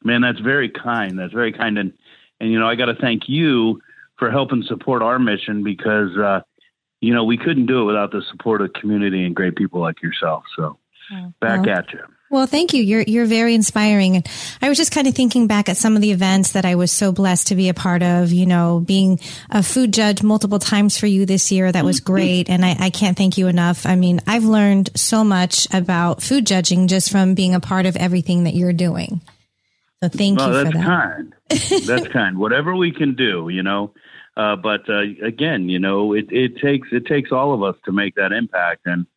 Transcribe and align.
Man, 0.05 0.21
that's 0.21 0.39
very 0.39 0.69
kind. 0.69 1.19
That's 1.19 1.33
very 1.33 1.51
kind. 1.51 1.77
And, 1.77 1.91
and 2.39 2.49
you 2.49 2.57
know, 2.57 2.69
I 2.69 2.75
got 2.75 2.85
to 2.85 2.95
thank 2.95 3.27
you 3.27 3.81
for 4.17 4.31
helping 4.31 4.63
support 4.63 5.01
our 5.01 5.19
mission 5.19 5.61
because, 5.61 6.15
uh, 6.17 6.39
you 7.01 7.13
know, 7.13 7.25
we 7.25 7.37
couldn't 7.37 7.65
do 7.65 7.81
it 7.81 7.85
without 7.85 8.11
the 8.11 8.21
support 8.31 8.61
of 8.61 8.71
community 8.71 9.25
and 9.25 9.35
great 9.35 9.57
people 9.57 9.81
like 9.81 10.01
yourself. 10.01 10.45
So 10.55 10.79
oh, 11.11 11.33
back 11.41 11.65
well, 11.65 11.79
at 11.79 11.91
you. 11.91 11.99
Well, 12.29 12.45
thank 12.45 12.73
you. 12.73 12.83
You're 12.83 13.03
you're 13.03 13.25
very 13.25 13.55
inspiring. 13.55 14.17
And 14.17 14.27
I 14.61 14.67
was 14.67 14.77
just 14.77 14.91
kind 14.91 15.07
of 15.07 15.13
thinking 15.13 15.47
back 15.47 15.69
at 15.69 15.77
some 15.77 15.95
of 15.95 16.01
the 16.01 16.11
events 16.11 16.51
that 16.51 16.65
I 16.65 16.75
was 16.75 16.91
so 16.91 17.13
blessed 17.13 17.47
to 17.47 17.55
be 17.55 17.69
a 17.69 17.73
part 17.73 18.03
of. 18.03 18.33
You 18.33 18.45
know, 18.45 18.83
being 18.85 19.19
a 19.49 19.63
food 19.63 19.93
judge 19.93 20.21
multiple 20.23 20.59
times 20.59 20.97
for 20.97 21.07
you 21.07 21.25
this 21.25 21.51
year, 21.51 21.71
that 21.71 21.85
was 21.85 22.01
great. 22.01 22.49
And 22.49 22.65
I, 22.65 22.75
I 22.79 22.89
can't 22.89 23.15
thank 23.15 23.37
you 23.37 23.47
enough. 23.47 23.85
I 23.85 23.95
mean, 23.95 24.19
I've 24.27 24.43
learned 24.43 24.89
so 24.95 25.23
much 25.23 25.73
about 25.73 26.21
food 26.21 26.45
judging 26.45 26.87
just 26.87 27.11
from 27.11 27.33
being 27.33 27.55
a 27.55 27.61
part 27.61 27.85
of 27.85 27.95
everything 27.95 28.43
that 28.43 28.55
you're 28.55 28.73
doing. 28.73 29.21
So 30.03 30.09
thank 30.09 30.37
well, 30.37 30.49
you 30.49 30.65
for 30.65 30.71
that. 30.71 31.33
That's 31.49 31.69
kind. 31.69 31.85
that's 31.87 32.07
kind. 32.09 32.37
Whatever 32.39 32.75
we 32.75 32.91
can 32.91 33.15
do, 33.15 33.47
you 33.49 33.63
know. 33.63 33.93
Uh, 34.35 34.55
but 34.55 34.87
uh, 34.89 35.01
again, 35.23 35.69
you 35.69 35.79
know, 35.79 36.13
it, 36.13 36.25
it 36.29 36.57
takes 36.57 36.89
it 36.91 37.07
takes 37.07 37.31
all 37.31 37.53
of 37.53 37.63
us 37.63 37.75
to 37.85 37.91
make 37.91 38.15
that 38.15 38.31
impact, 38.31 38.81
and 38.85 39.07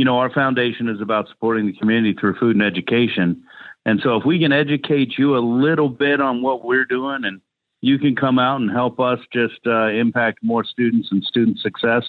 you 0.00 0.06
know, 0.06 0.16
our 0.16 0.32
foundation 0.32 0.88
is 0.88 1.02
about 1.02 1.28
supporting 1.28 1.66
the 1.66 1.74
community 1.74 2.16
through 2.18 2.34
food 2.36 2.56
and 2.56 2.64
education. 2.64 3.44
And 3.84 4.00
so, 4.02 4.16
if 4.16 4.24
we 4.24 4.38
can 4.38 4.50
educate 4.50 5.18
you 5.18 5.36
a 5.36 5.40
little 5.40 5.90
bit 5.90 6.22
on 6.22 6.40
what 6.40 6.64
we're 6.64 6.86
doing, 6.86 7.26
and 7.26 7.42
you 7.82 7.98
can 7.98 8.16
come 8.16 8.38
out 8.38 8.62
and 8.62 8.70
help 8.70 8.98
us 8.98 9.18
just 9.30 9.60
uh, 9.66 9.88
impact 9.88 10.38
more 10.42 10.64
students 10.64 11.08
and 11.10 11.22
student 11.22 11.58
success, 11.58 12.04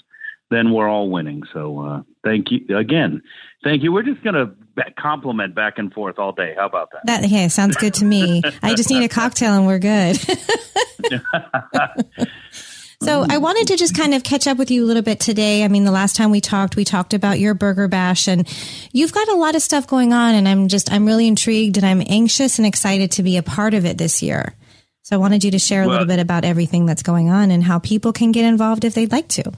then 0.50 0.72
we're 0.72 0.88
all 0.88 1.10
winning. 1.10 1.44
So, 1.52 1.82
uh, 1.82 2.04
thank 2.24 2.50
you 2.50 2.78
again. 2.78 3.22
Thank 3.62 3.84
you. 3.84 3.92
We're 3.92 4.04
just 4.04 4.24
going 4.24 4.36
to 4.36 4.54
compliment 4.98 5.54
back 5.54 5.78
and 5.78 5.92
forth 5.92 6.18
all 6.18 6.32
day. 6.32 6.56
How 6.58 6.68
about 6.68 6.92
that? 6.94 7.22
That 7.22 7.52
sounds 7.52 7.76
good 7.76 7.96
to 7.96 8.06
me. 8.06 8.42
I 8.64 8.74
just 8.74 8.90
need 8.90 9.04
a 9.04 9.10
cocktail 9.10 9.54
and 9.54 9.68
we're 9.68 9.80
good. 9.80 10.18
so 13.02 13.26
I 13.28 13.38
wanted 13.38 13.68
to 13.68 13.78
just 13.78 13.96
kind 13.96 14.14
of 14.14 14.24
catch 14.24 14.48
up 14.48 14.58
with 14.58 14.72
you 14.72 14.86
a 14.86 14.88
little 14.88 15.02
bit 15.02 15.20
today. 15.20 15.64
I 15.64 15.68
mean, 15.68 15.84
the 15.84 15.92
last 15.92 16.16
time 16.16 16.32
we 16.32 16.42
talked, 16.42 16.76
we 16.76 16.86
talked 16.86 17.14
about 17.14 17.40
your 17.40 17.54
burger 17.54 17.88
bash 17.88 18.28
and 18.28 18.48
you've 18.92 19.12
got 19.12 19.28
a 19.28 19.36
lot 19.36 19.56
of 19.56 19.62
stuff 19.62 19.88
going 19.88 20.14
on 20.14 20.36
and 20.36 20.48
I'm 20.48 20.68
just 20.68 20.92
I'm 20.92 21.06
really 21.06 21.28
intrigued 21.28 21.78
and 21.78 21.86
I'm 21.86 22.02
anxious 22.06 22.60
and 22.60 22.66
excited 22.66 23.12
to 23.14 23.24
be 23.24 23.38
a 23.38 23.44
part 23.44 23.74
of 23.74 23.86
it 23.86 23.98
this 23.98 24.22
year. 24.22 24.56
So 25.04 25.16
I 25.16 25.20
wanted 25.20 25.44
you 25.44 25.52
to 25.52 25.60
share 25.60 25.82
a 25.82 25.86
well, 25.86 25.94
little 25.94 26.08
bit 26.08 26.20
about 26.20 26.46
everything 26.46 26.86
that's 26.86 27.04
going 27.04 27.30
on 27.30 27.52
and 27.52 27.64
how 27.64 27.80
people 27.80 28.14
can 28.14 28.32
get 28.32 28.46
involved 28.46 28.86
if 28.86 28.94
they'd 28.94 29.12
like 29.12 29.28
to. 29.30 29.52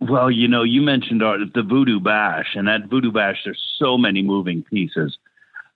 Well, 0.00 0.30
you 0.30 0.48
know, 0.48 0.62
you 0.62 0.80
mentioned 0.80 1.22
our, 1.22 1.38
the 1.38 1.62
Voodoo 1.62 2.00
Bash, 2.00 2.54
and 2.54 2.66
that 2.68 2.86
Voodoo 2.88 3.12
Bash, 3.12 3.36
there's 3.44 3.62
so 3.78 3.98
many 3.98 4.22
moving 4.22 4.62
pieces. 4.62 5.18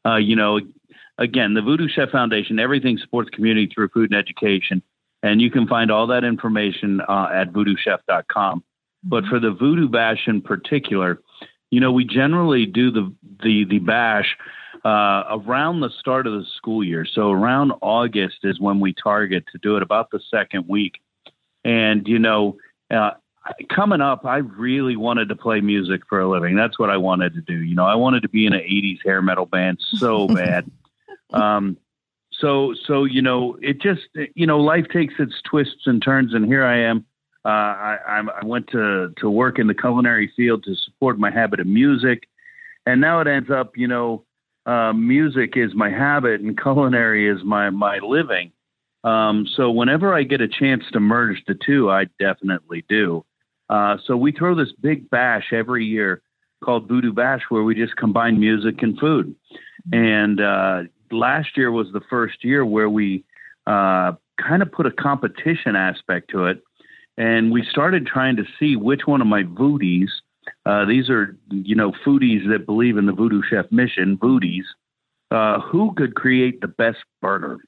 Uh, 0.07 0.17
you 0.17 0.35
know, 0.35 0.61
again, 1.19 1.53
the 1.53 1.61
Voodoo 1.61 1.89
Chef 1.89 2.09
Foundation, 2.11 2.59
everything 2.59 2.97
supports 2.97 3.29
community 3.31 3.71
through 3.73 3.89
food 3.89 4.11
and 4.11 4.19
education, 4.19 4.83
and 5.25 5.41
you 5.41 5.51
can 5.51 5.67
find 5.67 5.91
all 5.91 6.07
that 6.09 6.23
information 6.23 7.01
uh, 7.01 7.31
at 7.33 7.51
voodoochef.com. 7.51 8.61
Mm-hmm. 8.61 9.09
But 9.09 9.25
for 9.25 9.41
the 9.41 9.51
Voodoo 9.51 9.89
Bash 9.89 10.29
in 10.29 10.43
particular, 10.43 11.21
you 11.71 11.81
know, 11.81 11.93
we 11.93 12.05
generally 12.05 12.67
do 12.67 12.91
the 12.91 13.13
the 13.43 13.65
the 13.65 13.79
bash 13.81 14.37
uh, 14.85 15.25
around 15.31 15.81
the 15.81 15.91
start 15.99 16.27
of 16.27 16.35
the 16.35 16.45
school 16.57 16.85
year. 16.85 17.07
So 17.11 17.31
around 17.31 17.73
August 17.81 18.39
is 18.45 18.61
when 18.61 18.81
we 18.81 18.95
target 18.95 19.45
to 19.53 19.59
do 19.59 19.77
it, 19.77 19.83
about 19.83 20.11
the 20.11 20.21
second 20.31 20.67
week. 20.69 21.01
And 21.65 22.07
you 22.07 22.19
know, 22.19 22.59
uh, 22.91 23.13
coming 23.75 24.03
up, 24.03 24.25
I 24.25 24.39
really 24.39 24.97
wanted 24.97 25.31
to 25.31 25.37
play 25.37 25.61
music 25.61 26.03
for 26.09 26.21
a 26.21 26.29
living. 26.29 26.55
That's 26.55 26.79
what 26.79 26.91
I 26.91 26.99
wanted 26.99 27.35
to 27.35 27.41
do. 27.41 27.63
You 27.63 27.75
know, 27.75 27.87
I 27.87 27.95
wanted 27.95 28.23
to 28.23 28.29
be 28.29 28.47
in 28.47 28.53
an 28.53 28.61
'80s 28.61 28.99
hair 29.05 29.23
metal 29.23 29.47
band 29.47 29.79
so 29.81 30.29
bad. 30.35 30.71
um, 31.33 31.79
so, 32.41 32.75
so 32.87 33.05
you 33.05 33.23
know, 33.23 33.57
it 33.61 33.81
just 33.81 34.03
you 34.35 34.47
know, 34.47 34.59
life 34.59 34.87
takes 34.93 35.15
its 35.19 35.35
twists 35.49 35.87
and 35.87 36.03
turns, 36.03 36.35
and 36.35 36.45
here 36.47 36.65
I 36.65 36.79
am. 36.79 37.05
Uh, 37.45 37.49
I, 37.49 38.23
I 38.43 38.45
went 38.45 38.69
to 38.69 39.13
to 39.19 39.31
work 39.31 39.59
in 39.59 39.67
the 39.67 39.75
culinary 39.75 40.33
field 40.37 40.65
to 40.65 40.75
support 40.77 41.19
my 41.19 41.31
habit 41.31 41.61
of 41.61 41.67
music, 41.67 42.29
and 42.87 43.01
now 43.01 43.21
it 43.21 43.27
ends 43.27 43.51
up, 43.51 43.77
you 43.77 43.87
know, 43.87 44.25
uh, 44.67 44.93
music 44.93 45.55
is 45.57 45.75
my 45.75 45.91
habit 45.91 46.41
and 46.41 46.61
culinary 46.61 47.29
is 47.29 47.45
my 47.45 47.71
my 47.71 47.99
living. 47.99 48.53
Um, 49.05 49.47
so 49.55 49.71
whenever 49.71 50.15
I 50.15 50.23
get 50.23 50.41
a 50.41 50.49
chance 50.49 50.83
to 50.93 51.01
merge 51.01 51.43
the 51.47 51.55
two, 51.55 51.91
I 51.91 52.07
definitely 52.19 52.85
do. 52.89 53.25
Uh, 53.69 53.99
so 54.07 54.17
we 54.17 54.33
throw 54.33 54.55
this 54.55 54.73
big 54.81 55.11
bash 55.11 55.53
every 55.53 55.85
year 55.85 56.23
called 56.65 56.89
Voodoo 56.89 57.13
Bash, 57.13 57.43
where 57.51 57.63
we 57.63 57.75
just 57.75 57.97
combine 57.97 58.41
music 58.41 58.83
and 58.83 58.99
food. 58.99 59.35
And 59.93 60.41
uh, 60.41 60.83
last 61.11 61.57
year 61.57 61.71
was 61.71 61.89
the 61.93 62.01
first 62.09 62.45
year 62.45 62.65
where 62.65 62.89
we 62.89 63.25
uh, 63.67 64.13
kind 64.41 64.63
of 64.63 64.71
put 64.73 64.87
a 64.87 64.91
competition 64.91 65.77
aspect 65.77 66.31
to 66.31 66.47
it, 66.47 66.63
and 67.17 67.53
we 67.53 67.65
started 67.71 68.07
trying 68.07 68.37
to 68.37 68.45
see 68.59 68.77
which 68.77 69.03
one 69.07 69.21
of 69.21 69.27
my 69.27 69.43
voodies. 69.43 70.09
Uh, 70.67 70.85
these 70.85 71.09
are, 71.09 71.37
you 71.51 71.75
know, 71.75 71.93
foodies 72.05 72.49
that 72.51 72.67
believe 72.67 72.97
in 72.97 73.07
the 73.07 73.13
Voodoo 73.13 73.43
Chef 73.49 73.67
mission, 73.71 74.19
voodies, 74.19 74.65
uh, 75.31 75.61
who 75.61 75.95
could 75.95 76.15
create 76.15 76.61
the 76.61 76.69
best 76.69 76.99
burger. 77.23 77.59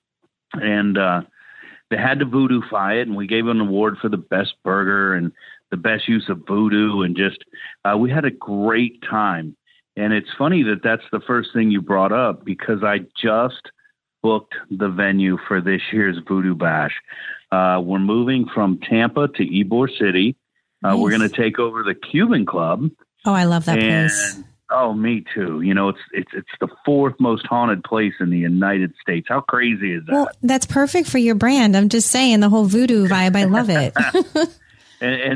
And 0.53 0.99
uh, 0.99 1.23
they 1.91 1.97
had 1.97 2.19
to 2.19 2.27
voodooify 2.27 3.01
it, 3.01 3.09
and 3.09 3.17
we 3.17 3.27
gave 3.27 3.47
an 3.47 3.61
award 3.61 3.97
for 4.01 4.09
the 4.09 4.17
best 4.17 4.55
burger. 4.63 5.15
And 5.15 5.33
the 5.71 5.77
best 5.77 6.09
use 6.09 6.29
of 6.29 6.47
voodoo 6.47 7.03
and 7.03 7.17
just 7.17 7.45
uh, 7.85 7.97
we 7.97 8.11
had 8.11 8.25
a 8.25 8.31
great 8.31 9.03
time. 9.03 9.57
And 9.97 10.13
it's 10.13 10.29
funny 10.37 10.63
that 10.65 10.83
that's 10.83 11.05
the 11.11 11.21
first 11.21 11.51
thing 11.55 11.71
you 11.71 11.81
brought 11.81 12.13
up 12.13 12.45
because 12.45 12.85
I 12.85 12.99
just 13.21 13.71
booked 14.23 14.55
the 14.71 14.89
venue 14.89 15.39
for 15.49 15.61
this 15.61 15.81
year's 15.93 16.19
Voodoo 16.27 16.55
Bash. 16.55 16.95
Uh, 17.51 17.81
we're 17.83 17.99
moving 17.99 18.47
from 18.53 18.79
Tampa 18.79 19.29
to 19.29 19.45
Ybor 19.45 19.89
City. 19.99 20.37
Uh, 20.85 20.91
nice. 20.91 20.99
We're 20.99 21.17
going 21.17 21.29
to 21.29 21.35
take 21.35 21.59
over 21.59 21.83
the 21.83 21.95
Cuban 21.95 22.45
Club. 22.45 22.91
Oh, 23.25 23.33
I 23.33 23.45
love 23.45 23.65
that 23.65 23.79
and, 23.79 24.11
place. 24.11 24.43
Oh, 24.71 24.93
me 24.93 25.25
too. 25.33 25.61
You 25.61 25.75
know, 25.75 25.91
it's 25.91 26.01
it's 26.13 26.31
it's 26.35 26.49
the 26.61 26.69
fourth 26.85 27.15
most 27.21 27.47
haunted 27.47 27.85
place 27.85 28.15
in 28.19 28.31
the 28.31 28.39
United 28.39 28.93
States. 29.01 29.29
How 29.29 29.41
crazy 29.41 29.95
is 29.95 30.05
that? 30.07 30.13
Well, 30.13 30.29
that's 30.43 30.67
perfect 30.67 31.09
for 31.09 31.19
your 31.19 31.37
brand. 31.37 31.77
I'm 31.77 31.89
just 31.89 32.11
saying 32.11 32.41
the 32.41 32.49
whole 32.49 32.65
voodoo 32.65 33.07
vibe. 33.07 33.37
I 33.37 33.45
love 33.45 33.71
it. 33.71 33.95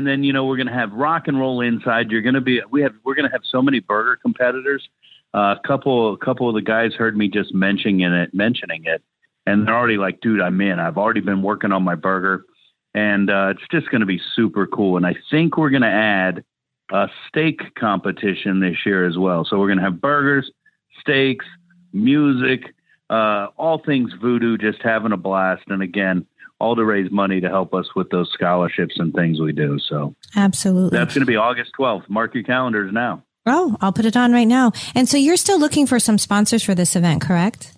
and, 0.01 0.07
then 0.07 0.23
you 0.23 0.33
know 0.33 0.45
we're 0.45 0.57
going 0.57 0.67
to 0.67 0.73
have 0.73 0.91
rock 0.91 1.27
and 1.27 1.39
roll 1.39 1.61
inside. 1.61 2.09
You're 2.09 2.21
going 2.21 2.35
to 2.35 2.41
be 2.41 2.61
we 2.69 2.81
have 2.81 2.93
we're 3.03 3.15
going 3.15 3.27
to 3.27 3.31
have 3.31 3.43
so 3.49 3.61
many 3.61 3.79
burger 3.79 4.17
competitors. 4.21 4.87
Uh, 5.33 5.55
a 5.57 5.67
couple 5.67 6.13
a 6.13 6.17
couple 6.17 6.49
of 6.49 6.55
the 6.55 6.61
guys 6.61 6.93
heard 6.93 7.15
me 7.15 7.27
just 7.27 7.53
mentioning 7.53 8.01
it 8.01 8.33
mentioning 8.33 8.83
it, 8.85 9.03
and 9.45 9.67
they're 9.67 9.75
already 9.75 9.97
like, 9.97 10.19
dude, 10.21 10.41
I'm 10.41 10.59
in. 10.61 10.79
I've 10.79 10.97
already 10.97 11.21
been 11.21 11.41
working 11.41 11.71
on 11.71 11.83
my 11.83 11.95
burger, 11.95 12.45
and 12.93 13.29
uh, 13.29 13.53
it's 13.55 13.67
just 13.71 13.89
going 13.91 14.01
to 14.01 14.07
be 14.07 14.19
super 14.35 14.67
cool. 14.67 14.97
And 14.97 15.05
I 15.05 15.15
think 15.29 15.57
we're 15.57 15.69
going 15.69 15.83
to 15.83 15.87
add 15.87 16.43
a 16.91 17.07
steak 17.27 17.61
competition 17.75 18.59
this 18.59 18.77
year 18.85 19.05
as 19.05 19.17
well. 19.17 19.45
So 19.45 19.57
we're 19.59 19.67
going 19.67 19.77
to 19.77 19.83
have 19.83 20.01
burgers, 20.01 20.51
steaks, 20.99 21.45
music, 21.93 22.73
uh, 23.09 23.47
all 23.57 23.81
things 23.85 24.11
voodoo, 24.19 24.57
just 24.57 24.81
having 24.81 25.11
a 25.11 25.17
blast. 25.17 25.63
And 25.67 25.81
again, 25.81 26.25
all 26.61 26.75
to 26.75 26.85
raise 26.85 27.11
money 27.11 27.41
to 27.41 27.49
help 27.49 27.73
us 27.73 27.87
with 27.95 28.09
those 28.09 28.29
scholarships 28.33 28.95
and 28.97 29.13
things 29.13 29.39
we 29.39 29.51
do. 29.51 29.79
So 29.79 30.15
absolutely, 30.35 30.97
that's 30.97 31.13
going 31.13 31.23
to 31.23 31.31
be 31.31 31.35
August 31.35 31.71
12th. 31.77 32.07
Mark 32.09 32.33
your 32.33 32.43
calendars 32.43 32.93
now. 32.93 33.23
Oh, 33.45 33.75
I'll 33.81 33.91
put 33.91 34.05
it 34.05 34.15
on 34.15 34.31
right 34.31 34.47
now. 34.47 34.71
And 34.93 35.09
so 35.09 35.17
you're 35.17 35.37
still 35.37 35.59
looking 35.59 35.87
for 35.87 35.99
some 35.99 36.17
sponsors 36.17 36.63
for 36.63 36.75
this 36.75 36.95
event, 36.95 37.21
correct? 37.21 37.73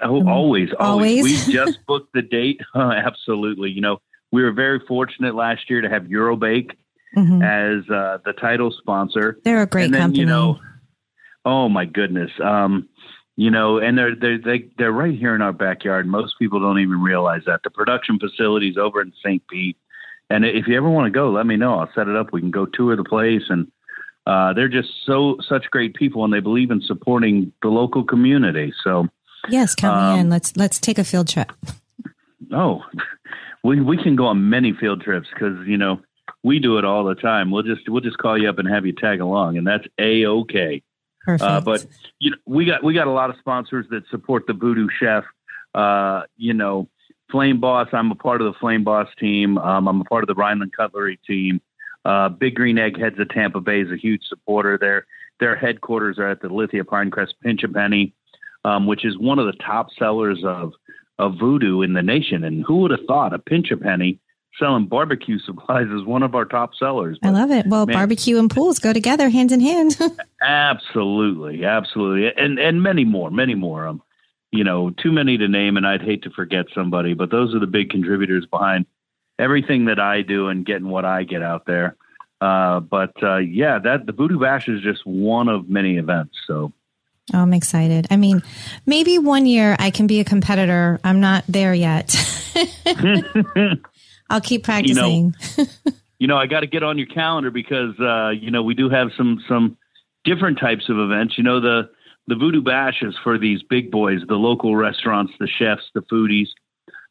Oh, 0.00 0.20
um, 0.20 0.28
always, 0.28 0.70
always. 0.78 1.18
always. 1.18 1.46
we 1.46 1.52
just 1.52 1.78
booked 1.86 2.12
the 2.14 2.22
date. 2.22 2.60
Uh, 2.74 2.92
absolutely. 2.96 3.70
You 3.70 3.80
know, 3.80 3.98
we 4.32 4.42
were 4.42 4.52
very 4.52 4.80
fortunate 4.86 5.34
last 5.34 5.68
year 5.68 5.80
to 5.80 5.88
have 5.88 6.04
Eurobake 6.04 6.70
mm-hmm. 7.16 7.42
as 7.42 7.88
uh, 7.90 8.18
the 8.24 8.32
title 8.32 8.70
sponsor. 8.70 9.38
They're 9.44 9.62
a 9.62 9.66
great 9.66 9.90
then, 9.90 10.00
company. 10.02 10.20
You 10.20 10.26
know, 10.26 10.60
oh 11.44 11.68
my 11.68 11.84
goodness. 11.84 12.30
Um, 12.42 12.88
you 13.36 13.50
know, 13.50 13.78
and 13.78 13.96
they're 13.96 14.14
they're 14.14 14.38
they, 14.38 14.68
they're 14.78 14.92
right 14.92 15.16
here 15.16 15.34
in 15.34 15.42
our 15.42 15.52
backyard. 15.52 16.06
Most 16.06 16.38
people 16.38 16.58
don't 16.58 16.80
even 16.80 17.00
realize 17.00 17.42
that 17.46 17.62
the 17.62 17.70
production 17.70 18.18
facilities 18.18 18.76
over 18.76 19.00
in 19.00 19.12
St. 19.22 19.46
Pete. 19.48 19.76
And 20.28 20.44
if 20.44 20.66
you 20.66 20.76
ever 20.76 20.90
want 20.90 21.06
to 21.06 21.16
go, 21.16 21.30
let 21.30 21.46
me 21.46 21.56
know. 21.56 21.78
I'll 21.78 21.92
set 21.94 22.08
it 22.08 22.16
up. 22.16 22.32
We 22.32 22.40
can 22.40 22.50
go 22.50 22.66
tour 22.66 22.96
the 22.96 23.04
place, 23.04 23.44
and 23.48 23.70
uh, 24.26 24.54
they're 24.54 24.68
just 24.68 24.88
so 25.04 25.36
such 25.46 25.70
great 25.70 25.94
people, 25.94 26.24
and 26.24 26.32
they 26.32 26.40
believe 26.40 26.70
in 26.70 26.80
supporting 26.80 27.52
the 27.62 27.68
local 27.68 28.02
community. 28.02 28.72
So 28.82 29.06
yes, 29.48 29.74
count 29.74 29.98
um, 29.98 30.14
me 30.14 30.20
in. 30.20 30.30
Let's 30.30 30.56
let's 30.56 30.80
take 30.80 30.98
a 30.98 31.04
field 31.04 31.28
trip. 31.28 31.52
Oh, 32.52 32.82
we 33.62 33.80
we 33.80 34.02
can 34.02 34.16
go 34.16 34.26
on 34.26 34.48
many 34.48 34.72
field 34.72 35.02
trips 35.02 35.28
because 35.32 35.66
you 35.66 35.76
know 35.76 36.00
we 36.42 36.58
do 36.58 36.78
it 36.78 36.84
all 36.84 37.04
the 37.04 37.14
time. 37.14 37.50
We'll 37.50 37.62
just 37.62 37.88
we'll 37.88 38.00
just 38.00 38.18
call 38.18 38.40
you 38.40 38.48
up 38.48 38.58
and 38.58 38.66
have 38.66 38.86
you 38.86 38.92
tag 38.92 39.20
along, 39.20 39.58
and 39.58 39.66
that's 39.66 39.86
a 39.98 40.26
okay. 40.26 40.82
Uh, 41.26 41.60
but 41.60 41.86
you 42.18 42.30
know, 42.30 42.36
we 42.46 42.64
got 42.64 42.82
we 42.84 42.94
got 42.94 43.06
a 43.06 43.12
lot 43.12 43.30
of 43.30 43.36
sponsors 43.38 43.86
that 43.90 44.02
support 44.10 44.46
the 44.46 44.52
Voodoo 44.52 44.88
Chef. 45.00 45.24
Uh, 45.74 46.22
you 46.36 46.54
know, 46.54 46.88
Flame 47.30 47.60
Boss. 47.60 47.88
I'm 47.92 48.10
a 48.10 48.14
part 48.14 48.40
of 48.40 48.52
the 48.52 48.58
Flame 48.58 48.84
Boss 48.84 49.08
team. 49.18 49.58
Um, 49.58 49.88
I'm 49.88 50.00
a 50.00 50.04
part 50.04 50.22
of 50.22 50.28
the 50.28 50.34
Rhineland 50.34 50.72
Cutlery 50.76 51.18
team. 51.26 51.60
Uh, 52.04 52.28
Big 52.28 52.54
Green 52.54 52.78
Egg 52.78 52.98
Heads 52.98 53.18
of 53.18 53.28
Tampa 53.30 53.60
Bay 53.60 53.80
is 53.80 53.90
a 53.90 53.96
huge 53.96 54.22
supporter. 54.28 54.78
Their 54.78 55.06
their 55.40 55.56
headquarters 55.56 56.18
are 56.18 56.30
at 56.30 56.40
the 56.40 56.48
Lithia 56.48 56.84
Pinecrest 56.84 57.34
Pinch 57.42 57.62
a 57.62 57.68
Penny, 57.68 58.14
um, 58.64 58.86
which 58.86 59.04
is 59.04 59.18
one 59.18 59.38
of 59.38 59.46
the 59.46 59.64
top 59.64 59.88
sellers 59.98 60.42
of 60.44 60.72
of 61.18 61.34
voodoo 61.38 61.82
in 61.82 61.94
the 61.94 62.02
nation. 62.02 62.44
And 62.44 62.64
who 62.64 62.78
would 62.78 62.90
have 62.90 63.06
thought 63.06 63.34
a 63.34 63.38
pinch 63.38 63.70
a 63.70 63.76
penny 63.76 64.20
selling 64.58 64.86
barbecue 64.86 65.38
supplies 65.38 65.88
is 65.88 66.04
one 66.04 66.22
of 66.22 66.34
our 66.34 66.44
top 66.44 66.74
sellers. 66.74 67.18
But, 67.20 67.28
I 67.28 67.30
love 67.32 67.50
it. 67.50 67.66
Well, 67.66 67.86
man, 67.86 67.94
barbecue 67.94 68.38
and 68.38 68.50
pools 68.50 68.78
go 68.78 68.92
together 68.92 69.28
hand 69.28 69.52
in 69.52 69.60
hand. 69.60 69.98
absolutely, 70.42 71.64
absolutely, 71.64 72.32
and 72.36 72.58
and 72.58 72.82
many 72.82 73.04
more, 73.04 73.30
many 73.30 73.54
more. 73.54 73.86
Um, 73.86 74.02
you 74.52 74.64
know, 74.64 74.90
too 74.90 75.12
many 75.12 75.36
to 75.38 75.48
name, 75.48 75.76
and 75.76 75.86
I'd 75.86 76.02
hate 76.02 76.22
to 76.22 76.30
forget 76.30 76.66
somebody. 76.74 77.14
But 77.14 77.30
those 77.30 77.54
are 77.54 77.58
the 77.58 77.66
big 77.66 77.90
contributors 77.90 78.46
behind 78.46 78.86
everything 79.38 79.86
that 79.86 79.98
I 79.98 80.22
do 80.22 80.48
and 80.48 80.64
getting 80.64 80.88
what 80.88 81.04
I 81.04 81.24
get 81.24 81.42
out 81.42 81.66
there. 81.66 81.96
Uh, 82.40 82.80
but 82.80 83.12
uh, 83.22 83.38
yeah, 83.38 83.78
that 83.78 84.06
the 84.06 84.12
Voodoo 84.12 84.38
Bash 84.38 84.68
is 84.68 84.82
just 84.82 85.06
one 85.06 85.48
of 85.48 85.68
many 85.68 85.96
events. 85.98 86.36
So. 86.46 86.72
Oh, 87.34 87.40
I'm 87.40 87.52
excited. 87.52 88.06
I 88.10 88.16
mean, 88.16 88.40
maybe 88.86 89.18
one 89.18 89.46
year 89.46 89.74
I 89.80 89.90
can 89.90 90.06
be 90.06 90.20
a 90.20 90.24
competitor. 90.24 91.00
I'm 91.02 91.18
not 91.18 91.42
there 91.48 91.74
yet. 91.74 92.14
I'll 94.30 94.40
keep 94.40 94.64
practicing. 94.64 95.34
You 95.56 95.64
know, 95.64 95.66
you 96.18 96.26
know 96.26 96.36
I 96.36 96.46
got 96.46 96.60
to 96.60 96.66
get 96.66 96.82
on 96.82 96.98
your 96.98 97.06
calendar 97.06 97.50
because 97.50 97.98
uh, 98.00 98.30
you 98.30 98.50
know 98.50 98.62
we 98.62 98.74
do 98.74 98.88
have 98.88 99.08
some 99.16 99.42
some 99.48 99.76
different 100.24 100.58
types 100.58 100.88
of 100.88 100.98
events. 100.98 101.38
You 101.38 101.44
know 101.44 101.60
the 101.60 101.90
the 102.26 102.34
Voodoo 102.34 102.62
Bash 102.62 103.02
is 103.02 103.14
for 103.22 103.38
these 103.38 103.62
big 103.62 103.90
boys, 103.90 104.20
the 104.26 104.34
local 104.34 104.74
restaurants, 104.74 105.32
the 105.38 105.46
chefs, 105.46 105.84
the 105.94 106.02
foodies. 106.02 106.48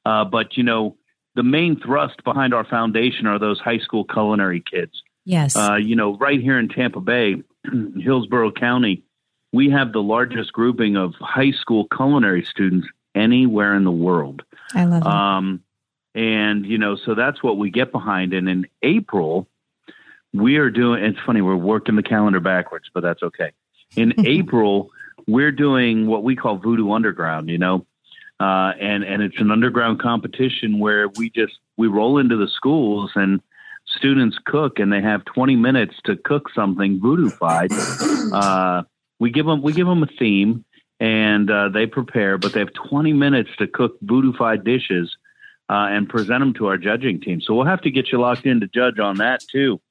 Uh, 0.05 0.25
but 0.25 0.57
you 0.57 0.63
know 0.63 0.97
the 1.35 1.43
main 1.43 1.79
thrust 1.79 2.23
behind 2.23 2.53
our 2.53 2.65
foundation 2.65 3.27
are 3.27 3.39
those 3.39 3.59
high 3.59 3.79
school 3.79 4.05
culinary 4.05 4.63
kids. 4.69 5.03
Yes. 5.25 5.55
Uh, 5.55 5.75
you 5.75 5.95
know, 5.95 6.17
right 6.17 6.39
here 6.39 6.57
in 6.57 6.69
Tampa 6.69 7.01
Bay, 7.01 7.43
Hillsborough 7.99 8.51
County, 8.51 9.03
we 9.51 9.69
have 9.69 9.91
the 9.91 10.01
largest 10.01 10.53
grouping 10.53 10.95
of 10.95 11.13
high 11.19 11.51
school 11.51 11.87
culinary 11.95 12.43
students 12.43 12.87
anywhere 13.15 13.75
in 13.75 13.83
the 13.83 13.91
world. 13.91 14.43
I 14.73 14.85
love 14.85 15.01
it. 15.01 15.07
Um, 15.07 15.63
and, 16.15 16.65
you 16.65 16.77
know, 16.77 16.95
so 16.95 17.13
that's 17.13 17.43
what 17.43 17.57
we 17.57 17.69
get 17.69 17.91
behind. 17.91 18.33
And 18.33 18.47
in 18.47 18.67
April, 18.81 19.49
we 20.33 20.55
are 20.55 20.69
doing, 20.69 21.03
it's 21.03 21.19
funny, 21.25 21.41
we're 21.41 21.57
working 21.57 21.97
the 21.97 22.03
calendar 22.03 22.39
backwards, 22.39 22.89
but 22.93 23.01
that's 23.01 23.21
okay. 23.21 23.51
In 23.97 24.13
April, 24.25 24.89
we're 25.27 25.51
doing 25.51 26.07
what 26.07 26.23
we 26.23 26.37
call 26.37 26.55
Voodoo 26.57 26.91
Underground, 26.91 27.49
you 27.49 27.57
know, 27.57 27.85
uh, 28.39 28.71
and, 28.79 29.03
and 29.03 29.21
it's 29.21 29.39
an 29.39 29.51
underground 29.51 30.01
competition 30.01 30.79
where 30.79 31.09
we 31.09 31.29
just, 31.29 31.53
we 31.77 31.87
roll 31.87 32.17
into 32.17 32.37
the 32.37 32.47
schools 32.47 33.11
and 33.15 33.41
students 33.85 34.37
cook 34.45 34.79
and 34.79 34.91
they 34.91 35.01
have 35.01 35.23
20 35.25 35.57
minutes 35.57 35.95
to 36.05 36.15
cook 36.15 36.49
something 36.55 36.99
voodoofied. 36.99 37.71
Uh, 38.33 38.81
we 39.19 39.29
give 39.29 39.45
them, 39.45 39.61
we 39.61 39.71
give 39.71 39.85
them 39.85 40.01
a 40.01 40.07
theme 40.07 40.65
and 40.99 41.49
uh, 41.49 41.69
they 41.69 41.85
prepare, 41.85 42.39
but 42.39 42.53
they 42.53 42.59
have 42.59 42.73
20 42.73 43.13
minutes 43.13 43.51
to 43.59 43.67
cook 43.67 43.97
voodoofied 44.01 44.65
dishes 44.65 45.15
uh, 45.69 45.87
and 45.89 46.07
present 46.09 46.39
them 46.39 46.53
to 46.53 46.67
our 46.67 46.77
judging 46.77 47.19
team. 47.19 47.41
So 47.41 47.53
we'll 47.55 47.65
have 47.65 47.81
to 47.81 47.91
get 47.91 48.11
you 48.11 48.19
locked 48.19 48.45
in 48.45 48.59
to 48.59 48.67
judge 48.67 48.99
on 48.99 49.17
that 49.17 49.41
too. 49.51 49.81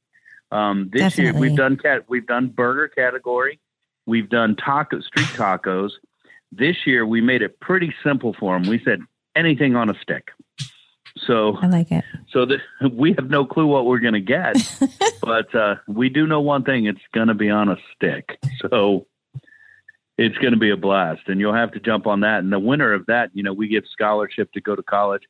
Um, 0.51 0.91
this 0.93 1.03
Definitely. 1.03 1.25
year 1.25 1.41
we've 1.41 1.57
done 1.57 1.77
cat 1.77 2.05
we've 2.09 2.27
done 2.27 2.49
burger 2.49 2.89
category, 2.89 3.61
we've 4.07 4.29
done 4.29 4.57
taco 4.57 5.01
street 5.01 5.27
tacos. 5.29 5.91
This 6.53 6.87
year 6.87 7.05
we 7.05 7.21
made 7.21 7.43
it 7.43 7.59
pretty 7.61 7.93
simple 8.05 8.35
for 8.39 8.59
them. 8.59 8.69
We 8.69 8.81
said 8.85 9.01
anything 9.35 9.75
on 9.75 9.91
a 9.91 9.95
stick. 10.01 10.29
So 11.19 11.57
I 11.57 11.67
like 11.67 11.91
it. 11.91 12.05
So 12.31 12.47
that 12.47 12.61
we 12.93 13.15
have 13.15 13.31
no 13.31 13.45
clue 13.45 13.67
what 13.67 13.87
we're 13.87 13.99
going 13.99 14.15
to 14.15 14.21
get, 14.21 14.57
but 15.23 15.55
uh, 15.55 15.77
we 15.89 16.09
do 16.09 16.27
know 16.27 16.41
one 16.41 16.65
thing: 16.65 16.87
it's 16.87 17.01
going 17.13 17.29
to 17.29 17.35
be 17.35 17.51
on 17.51 17.69
a 17.69 17.77
stick. 17.95 18.39
So 18.61 19.07
it's 20.19 20.37
going 20.39 20.53
to 20.53 20.59
be 20.59 20.71
a 20.71 20.77
blast, 20.77 21.23
and 21.27 21.41
you'll 21.41 21.55
have 21.55 21.73
to 21.73 21.81
jump 21.81 22.07
on 22.07 22.21
that. 22.21 22.41
And 22.41 22.53
the 22.53 22.59
winner 22.59 22.93
of 22.93 23.07
that, 23.07 23.31
you 23.33 23.43
know, 23.43 23.53
we 23.53 23.69
give 23.69 23.85
scholarship 23.91 24.53
to 24.53 24.61
go 24.61 24.77
to 24.77 24.83
college. 24.83 25.23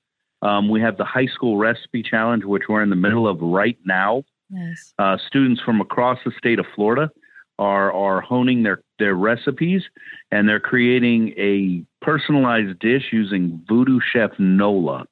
Um, 0.44 0.68
we 0.68 0.80
have 0.82 0.98
the 0.98 1.04
high 1.04 1.26
school 1.26 1.56
recipe 1.56 2.02
challenge, 2.02 2.44
which 2.44 2.64
we're 2.68 2.82
in 2.82 2.90
the 2.90 2.96
middle 2.96 3.26
of 3.26 3.40
right 3.40 3.78
now. 3.84 4.24
Nice. 4.50 4.92
Uh, 4.98 5.16
students 5.26 5.60
from 5.62 5.80
across 5.80 6.18
the 6.24 6.32
state 6.36 6.58
of 6.58 6.66
Florida 6.74 7.10
are 7.58 7.90
are 7.92 8.20
honing 8.20 8.62
their 8.62 8.82
their 8.98 9.14
recipes, 9.14 9.82
and 10.30 10.46
they're 10.46 10.60
creating 10.60 11.34
a 11.38 11.82
personalized 12.04 12.78
dish 12.78 13.04
using 13.10 13.64
Voodoo 13.66 14.00
Chef 14.12 14.32
Nola. 14.38 15.06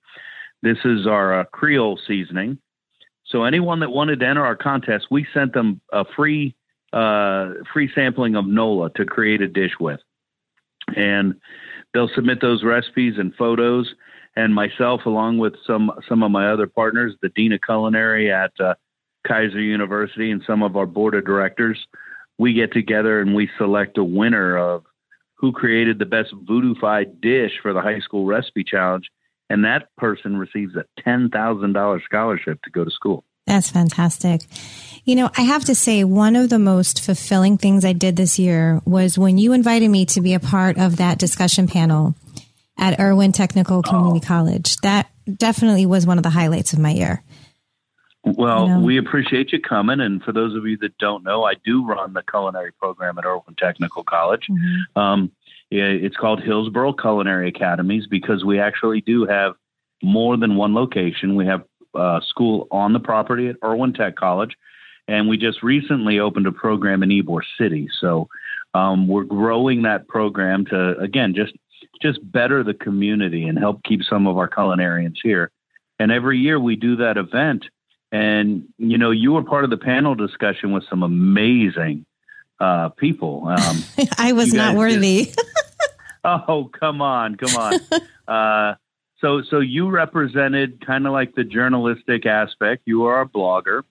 This 0.62 0.79
is 0.84 1.06
our 1.06 1.40
uh, 1.40 1.44
Creole 1.44 1.99
seasoning. 2.06 2.58
So 3.25 3.44
anyone 3.44 3.81
that 3.81 3.90
wanted 3.90 4.20
to 4.20 4.26
enter 4.26 4.44
our 4.44 4.56
contest, 4.56 5.06
we 5.11 5.26
sent 5.32 5.55
them 5.55 5.81
a 5.93 6.05
free 6.05 6.55
uh, 6.93 7.55
free 7.73 7.90
sampling 7.94 8.37
of 8.37 8.46
Nola 8.46 8.90
to 8.96 9.06
create 9.06 9.40
a 9.40 9.49
dish 9.49 9.73
with, 9.81 10.00
and 10.94 11.37
they'll 11.94 12.11
submit 12.14 12.43
those 12.43 12.62
recipes 12.62 13.14
and 13.17 13.34
photos 13.34 13.94
and 14.37 14.55
myself, 14.55 15.02
along 15.06 15.38
with 15.38 15.55
some 15.67 15.90
some 16.08 16.23
of 16.23 16.31
my 16.31 16.50
other 16.50 16.67
partners, 16.67 17.14
the 17.20 17.29
dean 17.31 17.52
of 17.52 17.61
culinary 17.61 18.32
at 18.32 18.52
uh, 18.61 18.75
Keiser 19.26 19.62
University, 19.62 20.31
and 20.31 20.43
some 20.46 20.62
of 20.62 20.76
our 20.76 20.87
board 20.87 21.14
of 21.14 21.25
directors, 21.25 21.79
we 22.38 22.55
get 22.55 22.73
together 22.73 23.20
and 23.20 23.34
we 23.34 23.50
select 23.58 23.99
a 23.99 24.05
winner 24.05 24.56
of 24.56 24.84
who 25.34 25.52
created 25.52 25.99
the 25.99 26.06
best 26.06 26.32
voodoofied 26.32 27.20
dish 27.20 27.52
for 27.61 27.73
the 27.73 27.81
high 27.81 27.99
school 27.99 28.25
recipe 28.25 28.64
challenge, 28.64 29.11
and 29.50 29.64
that 29.64 29.94
person 29.96 30.37
receives 30.37 30.75
a 30.76 30.84
ten 31.02 31.29
thousand 31.29 31.73
dollars 31.75 32.02
scholarship 32.05 32.62
to 32.62 32.70
go 32.70 32.84
to 32.84 32.90
school. 32.90 33.25
That's 33.46 33.70
fantastic. 33.70 34.43
You 35.05 35.17
know, 35.17 35.31
I 35.37 35.43
have 35.43 35.64
to 35.64 35.75
say, 35.75 36.05
one 36.05 36.37
of 36.37 36.49
the 36.49 36.61
most 36.61 37.05
fulfilling 37.05 37.58
things 37.58 37.84
I 37.84 37.93
did 37.93 38.14
this 38.14 38.38
year 38.38 38.81
was 38.84 39.19
when 39.19 39.37
you 39.37 39.52
invited 39.52 39.88
me 39.88 40.06
to 40.06 40.20
be 40.20 40.34
a 40.34 40.40
part 40.40 40.79
of 40.79 40.96
that 40.99 41.19
discussion 41.19 41.67
panel 41.67 42.14
at 42.82 42.99
Erwin 42.99 43.31
Technical 43.31 43.81
Community 43.81 44.20
oh. 44.24 44.27
College. 44.27 44.77
That 44.79 45.08
definitely 45.36 45.86
was 45.86 46.05
one 46.05 46.19
of 46.19 46.24
the 46.24 46.31
highlights 46.31 46.72
of 46.72 46.81
my 46.81 46.91
year. 46.91 47.22
Well, 48.24 48.67
you 48.67 48.74
know? 48.74 48.81
we 48.81 48.98
appreciate 48.98 49.53
you 49.53 49.60
coming. 49.60 50.01
And 50.01 50.22
for 50.22 50.32
those 50.32 50.56
of 50.56 50.67
you 50.67 50.77
that 50.79 50.98
don't 50.98 51.24
know, 51.24 51.44
I 51.44 51.55
do 51.65 51.86
run 51.86 52.12
the 52.12 52.22
culinary 52.29 52.72
program 52.72 53.19
at 53.19 53.24
Erwin 53.24 53.55
Technical 53.56 54.03
College. 54.03 54.48
Mm-hmm. 54.51 54.98
Um, 54.98 55.32
it's 55.70 56.17
called 56.17 56.43
Hillsborough 56.43 56.94
Culinary 56.94 57.48
Academies 57.48 58.06
because 58.06 58.44
we 58.44 58.58
actually 58.58 59.01
do 59.01 59.27
have 59.27 59.55
more 60.03 60.36
than 60.36 60.56
one 60.56 60.74
location. 60.74 61.36
We 61.36 61.46
have 61.46 61.62
a 61.94 61.98
uh, 61.98 62.20
school 62.20 62.69
on 62.70 62.93
the 62.93 63.01
property 63.01 63.48
at 63.48 63.56
Erwin 63.65 63.93
Tech 63.93 64.17
College, 64.17 64.56
and 65.08 65.29
we 65.29 65.39
just 65.39 65.62
recently 65.62 66.19
opened 66.19 66.46
a 66.46 66.53
program 66.53 67.03
in 67.03 67.08
Ybor 67.08 67.41
City. 67.58 67.89
So 68.01 68.29
um, 68.74 69.08
we're 69.08 69.24
growing 69.24 69.82
that 69.82 70.08
program 70.08 70.67
to, 70.67 70.98
again, 70.98 71.34
just 71.34 71.55
just 72.01 72.19
better 72.31 72.63
the 72.63 72.75
community 72.75 73.44
and 73.44 73.58
help 73.58 73.82
keep 73.84 74.03
some 74.03 74.27
of 74.27 74.39
our 74.39 74.49
culinarians 74.49 75.17
here. 75.22 75.51
And 75.99 76.11
every 76.11 76.39
year 76.39 76.58
we 76.58 76.77
do 76.77 76.96
that 76.96 77.17
event. 77.17 77.67
And, 78.11 78.65
you 78.79 78.99
know, 78.99 79.11
you 79.11 79.32
were 79.32 79.43
part 79.43 79.65
of 79.65 79.70
the 79.70 79.77
panel 79.77 80.15
discussion 80.15 80.72
with 80.72 80.84
some 80.89 81.03
amazing 81.03 82.05
uh, 82.61 82.91
people. 82.91 83.46
Um, 83.49 83.84
I 84.19 84.32
was 84.32 84.53
not 84.53 84.77
worthy. 84.77 85.27
Just, 85.27 85.41
oh, 86.25 86.70
come 86.79 87.01
on, 87.01 87.37
come 87.37 87.56
on. 87.56 87.81
Uh, 88.29 88.77
so, 89.19 89.43
so 89.43 89.58
you 89.58 89.91
represented 89.91 90.87
kind 90.87 91.08
of 91.08 91.13
like 91.13 91.34
the 91.34 91.43
journalistic 91.43 92.25
aspect. 92.25 92.82
You 92.87 93.05
are 93.06 93.22
a 93.22 93.29
blogger. 93.29 93.82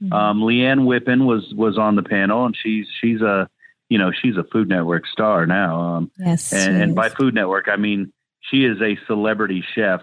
Mm-hmm. 0.00 0.12
Um, 0.12 0.40
Leanne 0.40 0.84
Whippen 0.86 1.26
was 1.26 1.52
was 1.54 1.76
on 1.76 1.96
the 1.96 2.02
panel, 2.02 2.46
and 2.46 2.56
she's 2.56 2.86
she's 3.00 3.20
a 3.20 3.50
you 3.90 3.98
know, 3.98 4.12
she's 4.12 4.36
a 4.36 4.44
Food 4.44 4.68
Network 4.68 5.06
star 5.06 5.44
now. 5.44 5.80
Um, 5.80 6.10
yes. 6.16 6.52
And, 6.52 6.80
and, 6.80 6.94
by 6.94 7.10
Food 7.10 7.34
Network, 7.34 7.68
I 7.68 7.76
mean 7.76 8.12
she 8.40 8.64
is 8.64 8.80
a 8.80 8.96
celebrity 9.06 9.62
chef 9.74 10.00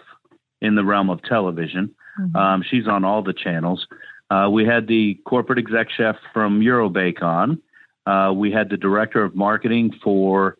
in 0.61 0.75
the 0.75 0.83
realm 0.83 1.09
of 1.09 1.23
television. 1.23 1.95
Mm-hmm. 2.19 2.35
Um, 2.35 2.63
she's 2.69 2.87
on 2.87 3.05
all 3.05 3.23
the 3.23 3.33
channels. 3.33 3.87
Uh, 4.29 4.49
we 4.51 4.65
had 4.65 4.87
the 4.87 5.15
corporate 5.25 5.57
exec 5.57 5.89
chef 5.89 6.17
from 6.33 6.59
Eurobake 6.59 7.23
on. 7.23 7.61
Uh, 8.05 8.33
we 8.33 8.51
had 8.51 8.69
the 8.69 8.77
director 8.77 9.23
of 9.23 9.35
marketing 9.35 9.93
for 10.03 10.57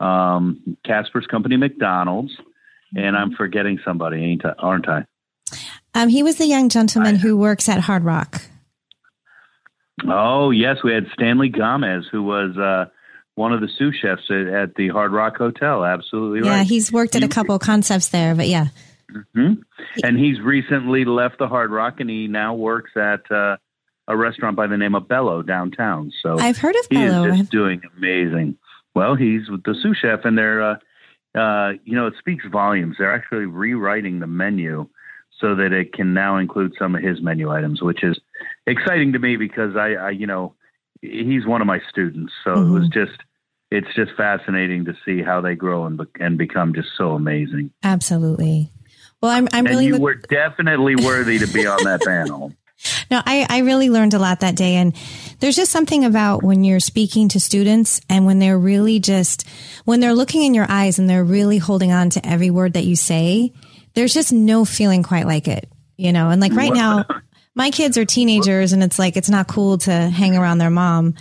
um, 0.00 0.76
Casper's 0.84 1.26
company, 1.26 1.56
McDonald's. 1.56 2.32
Mm-hmm. 2.32 2.98
And 2.98 3.16
I'm 3.16 3.32
forgetting 3.32 3.78
somebody, 3.84 4.40
aren't 4.58 4.88
I? 4.88 5.04
Um, 5.94 6.08
he 6.08 6.22
was 6.22 6.36
the 6.36 6.46
young 6.46 6.70
gentleman 6.70 7.16
I, 7.16 7.18
who 7.18 7.36
works 7.36 7.68
at 7.68 7.80
Hard 7.80 8.04
Rock. 8.04 8.42
Oh 10.08 10.50
yes, 10.50 10.78
we 10.82 10.92
had 10.92 11.06
Stanley 11.12 11.48
Gomez, 11.48 12.04
who 12.10 12.22
was 12.22 12.56
uh, 12.56 12.86
one 13.34 13.52
of 13.52 13.60
the 13.60 13.68
sous 13.68 13.94
chefs 13.96 14.30
at, 14.30 14.46
at, 14.46 14.74
the 14.74 14.88
Hard 14.88 15.12
Rock 15.12 15.36
Hotel. 15.36 15.84
Absolutely 15.84 16.40
yeah, 16.40 16.50
right. 16.50 16.56
Yeah, 16.58 16.64
he's 16.64 16.92
worked 16.92 17.16
at 17.16 17.22
a 17.22 17.28
couple 17.28 17.58
concepts 17.58 18.08
there, 18.08 18.34
but 18.34 18.48
yeah. 18.48 18.66
Mm-hmm. 19.12 19.54
And 20.04 20.18
he's 20.18 20.40
recently 20.40 21.04
left 21.04 21.38
the 21.38 21.48
Hard 21.48 21.70
Rock, 21.70 22.00
and 22.00 22.08
he 22.08 22.28
now 22.28 22.54
works 22.54 22.92
at 22.96 23.30
uh, 23.30 23.56
a 24.06 24.16
restaurant 24.16 24.56
by 24.56 24.66
the 24.66 24.76
name 24.76 24.94
of 24.94 25.08
Bello 25.08 25.42
downtown. 25.42 26.12
So 26.22 26.38
I've 26.38 26.58
heard 26.58 26.76
of 26.76 26.86
he 26.90 26.96
Bello. 26.96 27.24
is 27.30 27.38
just 27.38 27.50
doing 27.50 27.82
amazing. 27.96 28.56
Well, 28.94 29.14
he's 29.14 29.48
with 29.48 29.62
the 29.64 29.74
sous 29.80 29.96
chef, 29.96 30.24
and 30.24 30.36
they're, 30.36 30.62
uh, 30.62 30.76
uh, 31.38 31.72
you 31.84 31.94
know, 31.94 32.06
it 32.06 32.14
speaks 32.18 32.44
volumes. 32.50 32.96
They're 32.98 33.14
actually 33.14 33.46
rewriting 33.46 34.20
the 34.20 34.26
menu 34.26 34.88
so 35.40 35.54
that 35.54 35.72
it 35.72 35.92
can 35.92 36.12
now 36.12 36.36
include 36.36 36.74
some 36.78 36.94
of 36.94 37.02
his 37.02 37.22
menu 37.22 37.50
items, 37.50 37.82
which 37.82 38.04
is 38.04 38.18
exciting 38.70 39.12
to 39.12 39.18
me 39.18 39.36
because 39.36 39.76
I, 39.76 39.92
I 39.92 40.10
you 40.10 40.26
know, 40.26 40.54
he's 41.02 41.46
one 41.46 41.60
of 41.60 41.66
my 41.66 41.80
students. 41.88 42.32
So 42.44 42.50
mm-hmm. 42.50 42.70
it 42.70 42.72
was 42.72 42.88
mm-hmm. 42.88 43.06
just, 43.06 43.20
it's 43.70 43.94
just 43.94 44.12
fascinating 44.16 44.84
to 44.86 44.94
see 45.04 45.22
how 45.22 45.40
they 45.40 45.54
grow 45.54 45.86
and, 45.86 46.00
and 46.18 46.36
become 46.36 46.74
just 46.74 46.88
so 46.96 47.12
amazing. 47.12 47.70
Absolutely. 47.82 48.70
Well, 49.20 49.30
I'm, 49.30 49.48
I'm 49.52 49.66
and 49.66 49.68
really. 49.68 49.86
You 49.86 50.00
were 50.00 50.14
definitely 50.14 50.96
worthy 50.96 51.38
to 51.38 51.46
be 51.46 51.66
on 51.66 51.82
that 51.84 52.02
panel. 52.02 52.52
No, 53.10 53.20
I, 53.26 53.46
I 53.50 53.58
really 53.58 53.90
learned 53.90 54.14
a 54.14 54.18
lot 54.18 54.40
that 54.40 54.56
day. 54.56 54.76
And 54.76 54.96
there's 55.40 55.56
just 55.56 55.70
something 55.70 56.04
about 56.04 56.42
when 56.42 56.64
you're 56.64 56.80
speaking 56.80 57.28
to 57.28 57.40
students 57.40 58.00
and 58.08 58.24
when 58.24 58.38
they're 58.38 58.58
really 58.58 59.00
just, 59.00 59.46
when 59.84 60.00
they're 60.00 60.14
looking 60.14 60.44
in 60.44 60.54
your 60.54 60.64
eyes 60.66 60.98
and 60.98 61.10
they're 61.10 61.24
really 61.24 61.58
holding 61.58 61.92
on 61.92 62.08
to 62.10 62.26
every 62.26 62.48
word 62.48 62.72
that 62.74 62.84
you 62.84 62.96
say, 62.96 63.52
there's 63.94 64.14
just 64.14 64.32
no 64.32 64.64
feeling 64.64 65.02
quite 65.02 65.26
like 65.26 65.46
it, 65.46 65.70
you 65.98 66.12
know? 66.12 66.30
And 66.30 66.40
like 66.40 66.54
right 66.54 66.72
now, 66.72 67.04
my 67.54 67.70
kids 67.70 67.98
are 67.98 68.04
teenagers 68.04 68.72
and 68.72 68.82
it's 68.82 68.98
like, 68.98 69.16
it's 69.16 69.30
not 69.30 69.48
cool 69.48 69.78
to 69.78 69.92
hang 69.92 70.36
around 70.36 70.58
their 70.58 70.70
mom. 70.70 71.14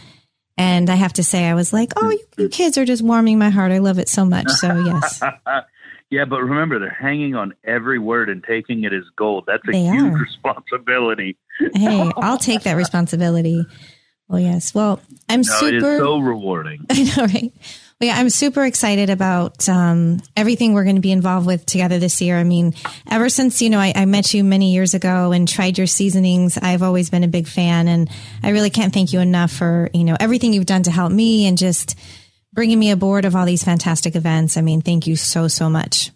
And 0.57 0.89
I 0.89 0.95
have 0.95 1.13
to 1.13 1.23
say, 1.23 1.45
I 1.45 1.53
was 1.53 1.71
like, 1.71 1.93
oh, 1.95 2.09
you, 2.09 2.19
you 2.37 2.49
kids 2.49 2.77
are 2.77 2.85
just 2.85 3.01
warming 3.01 3.39
my 3.39 3.49
heart. 3.49 3.71
I 3.71 3.77
love 3.77 3.97
it 3.97 4.09
so 4.09 4.25
much. 4.25 4.49
So, 4.49 4.77
yes. 4.77 5.21
Yeah, 6.11 6.25
but 6.25 6.41
remember, 6.41 6.79
they're 6.79 6.89
hanging 6.89 7.35
on 7.35 7.53
every 7.63 7.99
word 7.99 8.29
and 8.29 8.43
taking 8.43 8.83
it 8.83 8.93
as 8.93 9.03
gold. 9.15 9.43
That's 9.45 9.61
a 9.67 9.71
they 9.71 9.83
huge 9.83 10.11
are. 10.11 10.17
responsibility. 10.17 11.37
hey, 11.75 12.11
I'll 12.17 12.39
take 12.39 12.63
that 12.63 12.73
responsibility. 12.73 13.63
Well, 14.27 14.39
yes. 14.39 14.73
Well, 14.73 14.99
I'm 15.27 15.41
no, 15.41 15.53
super. 15.59 15.75
It 15.75 15.93
is 15.93 15.99
so 15.99 16.17
rewarding. 16.17 16.85
I 16.89 17.03
know, 17.03 17.25
right? 17.25 17.53
Yeah, 18.01 18.15
I'm 18.17 18.29
super 18.29 18.63
excited 18.63 19.09
about 19.09 19.67
um, 19.67 20.21
everything 20.37 20.73
we're 20.73 20.85
going 20.85 20.95
to 20.95 21.01
be 21.01 21.11
involved 21.11 21.45
with 21.45 21.65
together 21.65 21.99
this 21.99 22.21
year. 22.21 22.37
I 22.37 22.45
mean, 22.45 22.73
ever 23.11 23.27
since 23.27 23.61
you 23.61 23.69
know 23.69 23.79
I, 23.79 23.91
I, 23.93 24.05
met 24.05 24.33
you 24.33 24.45
many 24.45 24.73
years 24.73 24.93
ago 24.93 25.33
and 25.33 25.45
tried 25.45 25.77
your 25.77 25.85
seasonings, 25.85 26.57
I've 26.57 26.81
always 26.81 27.09
been 27.09 27.25
a 27.25 27.27
big 27.27 27.45
fan, 27.45 27.89
and 27.89 28.09
I 28.41 28.51
really 28.51 28.69
can't 28.69 28.93
thank 28.93 29.11
you 29.11 29.19
enough 29.19 29.51
for 29.51 29.89
you 29.93 30.05
know 30.05 30.15
everything 30.17 30.53
you've 30.53 30.65
done 30.65 30.83
to 30.83 30.91
help 30.91 31.11
me 31.11 31.45
and 31.45 31.57
just 31.57 31.99
bringing 32.53 32.79
me 32.79 32.91
aboard 32.91 33.25
of 33.25 33.35
all 33.35 33.45
these 33.45 33.65
fantastic 33.65 34.15
events. 34.15 34.55
I 34.55 34.61
mean, 34.61 34.81
thank 34.81 35.05
you 35.05 35.17
so, 35.17 35.49
so 35.49 35.69
much. 35.69 36.11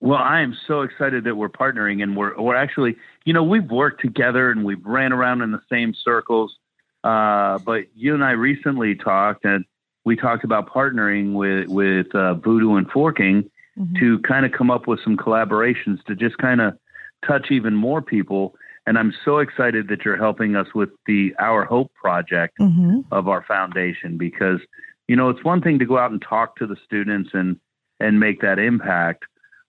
Well, 0.00 0.18
I 0.18 0.42
am 0.42 0.56
so 0.66 0.82
excited 0.82 1.24
that 1.24 1.34
we're 1.34 1.48
partnering 1.48 2.02
and 2.02 2.16
we're, 2.16 2.40
we're 2.40 2.54
actually, 2.54 2.96
you 3.24 3.32
know, 3.32 3.42
we've 3.42 3.68
worked 3.70 4.00
together 4.00 4.50
and 4.50 4.64
we've 4.64 4.84
ran 4.84 5.12
around 5.12 5.42
in 5.42 5.52
the 5.52 5.60
same 5.70 5.94
circles. 6.04 6.56
Uh, 7.02 7.58
but 7.58 7.84
you 7.94 8.14
and 8.14 8.24
I 8.24 8.32
recently 8.32 8.94
talked 8.94 9.44
and 9.44 9.64
we 10.06 10.16
talked 10.16 10.44
about 10.44 10.70
partnering 10.70 11.34
with, 11.34 11.68
with 11.68 12.14
uh, 12.14 12.34
Voodoo 12.34 12.76
and 12.76 12.90
Forking 12.90 13.50
mm-hmm. 13.78 13.94
to 13.98 14.18
kind 14.20 14.46
of 14.46 14.52
come 14.52 14.70
up 14.70 14.86
with 14.86 15.00
some 15.04 15.18
collaborations 15.18 16.02
to 16.04 16.16
just 16.16 16.38
kind 16.38 16.62
of 16.62 16.78
touch 17.26 17.50
even 17.50 17.74
more 17.74 18.00
people. 18.00 18.54
And 18.86 18.96
I'm 18.96 19.12
so 19.24 19.38
excited 19.38 19.88
that 19.88 20.06
you're 20.06 20.16
helping 20.16 20.56
us 20.56 20.68
with 20.74 20.88
the 21.06 21.34
Our 21.38 21.66
Hope 21.66 21.92
project 21.92 22.56
mm-hmm. 22.58 23.00
of 23.12 23.28
our 23.28 23.44
foundation 23.46 24.16
because– 24.16 24.60
you 25.08 25.16
know, 25.16 25.28
it's 25.28 25.44
one 25.44 25.60
thing 25.60 25.78
to 25.78 25.84
go 25.84 25.98
out 25.98 26.10
and 26.10 26.20
talk 26.20 26.56
to 26.56 26.66
the 26.66 26.76
students 26.84 27.30
and 27.32 27.58
and 27.98 28.20
make 28.20 28.42
that 28.42 28.58
impact, 28.58 29.24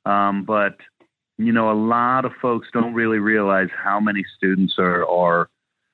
um, 0.05 0.43
but 0.43 0.77
you 1.37 1.53
know, 1.53 1.71
a 1.71 1.79
lot 1.79 2.25
of 2.25 2.31
folks 2.41 2.67
don't 2.73 2.93
really 2.93 3.19
realize 3.19 3.69
how 3.71 3.99
many 3.99 4.25
students 4.35 4.75
are 4.77 5.07
are 5.07 5.49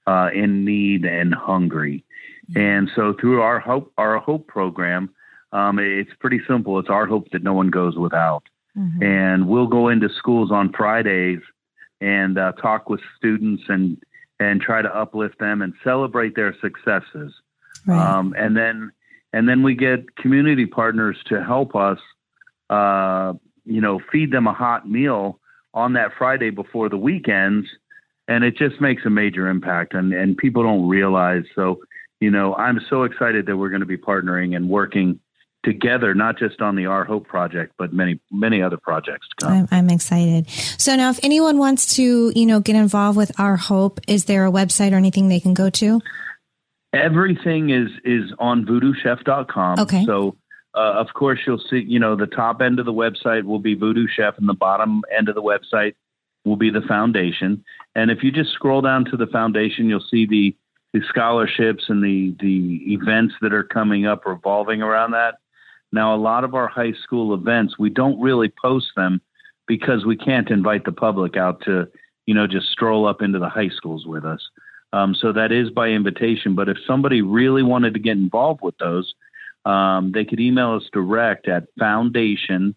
uh, 0.08 0.30
in 0.34 0.66
need 0.66 1.06
and 1.06 1.34
hungry. 1.34 2.04
Mm-hmm. 2.52 2.60
And 2.60 2.92
so, 2.96 3.14
through 3.20 3.42
our 3.42 3.60
hope 3.60 3.92
our 3.98 4.20
hope 4.20 4.48
program, 4.48 5.10
um, 5.52 5.80
it's 5.80 6.12
pretty 6.20 6.42
simple. 6.48 6.80
It's 6.80 6.90
our 6.90 7.06
hope 7.06 7.30
that 7.32 7.44
no 7.44 7.54
one 7.54 7.70
goes 7.70 7.96
without. 7.98 8.44
Mm-hmm. 8.78 9.04
And 9.04 9.48
we'll 9.48 9.68
go 9.68 9.88
into 9.88 10.10
schools 10.10 10.52
on 10.52 10.74
Fridays 10.74 11.40
and 12.02 12.38
uh, 12.38 12.54
talk 12.54 12.90
with 12.90 13.02
students 13.18 13.64
and 13.70 13.98
and 14.40 14.60
try 14.60 14.82
to 14.82 14.94
uplift 14.96 15.40
them 15.40 15.62
and 15.62 15.74
celebrate 15.84 16.36
their 16.36 16.56
successes. 16.60 17.34
Right. 17.86 18.00
Um, 18.00 18.34
and 18.38 18.58
then 18.58 18.92
and 19.32 19.48
then 19.48 19.64
we 19.64 19.76
get 19.76 20.16
community 20.16 20.66
partners 20.66 21.18
to 21.28 21.44
help 21.44 21.76
us, 21.76 22.00
uh, 22.70 23.34
you 23.66 23.82
know, 23.82 24.00
feed 24.12 24.32
them 24.32 24.48
a 24.48 24.54
hot 24.54 24.90
meal 24.90 25.40
on 25.74 25.94
that 25.94 26.12
Friday 26.18 26.52
before 26.52 26.88
the 26.88 26.98
weekends, 26.98 27.68
and 28.28 28.44
it 28.44 28.58
just 28.58 28.80
makes 28.80 29.04
a 29.06 29.10
major 29.10 29.48
impact, 29.48 29.94
and 29.94 30.14
and 30.14 30.38
people 30.38 30.64
don't 30.64 30.88
realize. 30.88 31.44
So, 31.56 31.82
you 32.20 32.32
know, 32.32 32.56
I'm 32.56 32.80
so 32.90 33.04
excited 33.04 33.46
that 33.48 33.58
we're 33.58 33.70
going 33.70 33.82
to 33.82 33.86
be 33.86 33.98
partnering 33.98 34.56
and 34.56 34.70
working 34.70 35.20
together, 35.64 36.14
not 36.14 36.38
just 36.38 36.62
on 36.62 36.76
the 36.76 36.86
Our 36.86 37.06
Hope 37.06 37.28
project, 37.28 37.74
but 37.78 37.94
many, 37.94 38.20
many 38.32 38.62
other 38.62 38.78
projects 38.78 39.28
to 39.30 39.46
come. 39.46 39.54
I'm, 39.54 39.68
I'm, 39.72 39.90
excited. 39.90 40.50
So 40.50 40.96
now 40.96 41.10
if 41.10 41.20
anyone 41.24 41.58
wants 41.58 41.96
to, 41.96 42.32
you 42.36 42.46
know, 42.46 42.60
get 42.60 42.76
involved 42.76 43.18
with 43.18 43.32
Our 43.40 43.56
Hope, 43.56 44.00
is 44.08 44.26
there 44.26 44.46
a 44.46 44.52
website 44.52 44.92
or 44.92 44.98
anything 44.98 45.30
they 45.30 45.40
can 45.40 45.54
go 45.54 45.70
to? 45.70 46.02
Everything 46.94 47.72
is 47.72 47.90
is 48.06 48.32
on 48.38 48.66
voodoochef.com. 48.66 49.80
Okay. 49.80 50.06
So 50.06 50.36
uh, 50.76 50.94
of 50.94 51.08
course 51.14 51.40
you'll 51.48 51.64
see, 51.70 51.84
you 51.88 52.00
know, 52.00 52.16
the 52.16 52.28
top 52.28 52.62
end 52.62 52.80
of 52.80 52.86
the 52.86 52.94
website 52.94 53.44
will 53.44 53.60
be 53.60 53.74
Voodoo 53.74 54.06
Chef 54.08 54.38
and 54.38 54.48
the 54.48 54.54
bottom 54.54 55.02
end 55.16 55.28
of 55.30 55.36
the 55.36 55.42
website 55.42 55.96
will 56.46 56.56
be 56.56 56.70
the 56.70 56.82
foundation. 56.82 57.64
And 57.96 58.12
if 58.12 58.24
you 58.24 58.32
just 58.32 58.52
scroll 58.52 58.82
down 58.82 59.06
to 59.06 59.18
the 59.18 59.28
foundation, 59.28 59.88
you'll 59.88 60.06
see 60.10 60.26
the 60.26 60.56
the 60.94 61.02
scholarships 61.10 61.86
and 61.90 62.04
the 62.04 62.36
the 62.40 62.94
events 62.94 63.34
that 63.42 63.54
are 63.54 63.64
coming 63.64 64.06
up 64.06 64.26
revolving 64.26 64.82
around 64.82 65.12
that. 65.12 65.36
Now, 65.92 66.16
a 66.16 66.18
lot 66.18 66.44
of 66.44 66.56
our 66.56 66.68
high 66.68 66.94
school 67.04 67.34
events, 67.34 67.78
we 67.78 67.90
don't 67.90 68.20
really 68.20 68.52
post 68.62 68.88
them 68.96 69.22
because 69.68 70.06
we 70.06 70.18
can't 70.18 70.50
invite 70.50 70.86
the 70.86 70.92
public 70.92 71.38
out 71.38 71.62
to, 71.66 71.88
you 72.26 72.34
know, 72.34 72.48
just 72.48 72.70
stroll 72.70 73.08
up 73.08 73.22
into 73.22 73.40
the 73.40 73.50
high 73.50 73.70
schools 73.70 74.06
with 74.06 74.26
us. 74.26 74.42
Um, 74.92 75.16
so 75.16 75.32
that 75.34 75.52
is 75.52 75.70
by 75.70 75.90
invitation. 75.90 76.56
But 76.56 76.68
if 76.68 76.78
somebody 76.86 77.22
really 77.22 77.64
wanted 77.64 77.94
to 77.94 78.00
get 78.00 78.18
involved 78.18 78.62
with 78.62 78.78
those, 78.78 79.14
um, 79.66 80.12
they 80.14 80.26
could 80.26 80.40
email 80.40 80.74
us 80.76 80.84
direct 80.92 81.48
at 81.48 81.68
foundation 81.80 82.76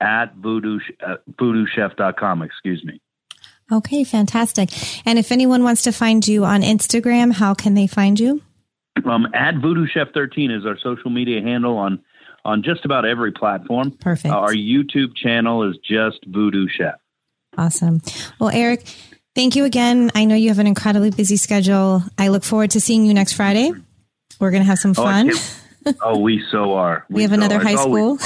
at 0.00 0.34
voodoo, 0.36 0.80
uh, 1.06 1.16
voodoochef.com. 1.32 2.42
Excuse 2.42 2.84
me. 2.84 3.00
Okay, 3.72 4.04
fantastic. 4.04 4.70
And 5.06 5.18
if 5.18 5.32
anyone 5.32 5.64
wants 5.64 5.82
to 5.82 5.92
find 5.92 6.26
you 6.26 6.44
on 6.44 6.62
Instagram, 6.62 7.32
how 7.32 7.54
can 7.54 7.74
they 7.74 7.86
find 7.86 8.20
you? 8.20 8.42
Um, 9.04 9.26
at 9.34 9.56
Voodoo 9.56 9.86
Chef 9.86 10.08
13 10.12 10.50
is 10.50 10.66
our 10.66 10.78
social 10.78 11.10
media 11.10 11.40
handle 11.40 11.76
on 11.76 12.00
on 12.44 12.62
just 12.62 12.84
about 12.84 13.06
every 13.06 13.32
platform. 13.32 13.90
Perfect. 13.90 14.32
Uh, 14.34 14.38
our 14.38 14.52
YouTube 14.52 15.16
channel 15.16 15.68
is 15.68 15.78
just 15.78 16.18
Voodoo 16.26 16.68
Chef. 16.68 16.96
Awesome. 17.56 18.02
Well, 18.38 18.50
Eric, 18.50 18.84
Thank 19.34 19.56
you 19.56 19.64
again. 19.64 20.12
I 20.14 20.26
know 20.26 20.36
you 20.36 20.48
have 20.48 20.60
an 20.60 20.68
incredibly 20.68 21.10
busy 21.10 21.36
schedule. 21.36 22.04
I 22.16 22.28
look 22.28 22.44
forward 22.44 22.70
to 22.72 22.80
seeing 22.80 23.04
you 23.04 23.14
next 23.14 23.32
Friday. 23.32 23.72
We're 24.38 24.52
going 24.52 24.62
to 24.62 24.66
have 24.66 24.78
some 24.78 24.92
oh, 24.92 25.02
fun. 25.02 25.30
Oh, 25.32 25.56
oh 26.02 26.18
we 26.18 26.42
so 26.50 26.74
are. 26.74 27.04
We, 27.08 27.16
we 27.16 27.22
have 27.22 27.30
so 27.30 27.34
another 27.34 27.56
are. 27.56 27.62
high 27.62 27.76
school. 27.76 28.18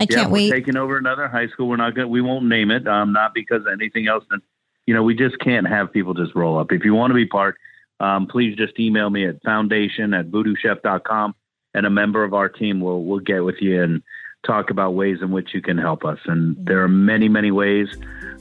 I 0.00 0.06
can't 0.06 0.10
yeah, 0.10 0.28
wait. 0.28 0.50
taking 0.50 0.76
over 0.76 0.96
another 0.96 1.28
high 1.28 1.48
school. 1.48 1.68
We're 1.68 1.76
not 1.76 1.94
going. 1.94 2.08
We 2.10 2.20
won't 2.20 2.46
name 2.46 2.70
it. 2.70 2.86
Um, 2.86 3.12
not 3.12 3.34
because 3.34 3.62
anything 3.70 4.08
else. 4.08 4.24
Than, 4.30 4.42
you 4.86 4.94
know, 4.94 5.02
we 5.02 5.14
just 5.14 5.38
can't 5.38 5.68
have 5.68 5.92
people 5.92 6.14
just 6.14 6.34
roll 6.34 6.58
up. 6.58 6.72
If 6.72 6.84
you 6.84 6.94
want 6.94 7.10
to 7.10 7.14
be 7.14 7.26
part, 7.26 7.56
um, 8.00 8.26
please 8.26 8.56
just 8.56 8.78
email 8.78 9.10
me 9.10 9.26
at 9.26 9.42
foundation 9.42 10.14
at 10.14 10.30
voodoochef.com 10.30 11.34
and 11.74 11.86
a 11.86 11.90
member 11.90 12.24
of 12.24 12.34
our 12.34 12.48
team 12.48 12.80
will 12.80 13.04
will 13.04 13.20
get 13.20 13.44
with 13.44 13.56
you 13.60 13.82
and 13.82 14.02
talk 14.46 14.70
about 14.70 14.94
ways 14.94 15.18
in 15.20 15.30
which 15.30 15.52
you 15.52 15.60
can 15.60 15.78
help 15.78 16.04
us. 16.04 16.18
And 16.26 16.56
there 16.64 16.82
are 16.82 16.88
many, 16.88 17.28
many 17.28 17.50
ways. 17.50 17.88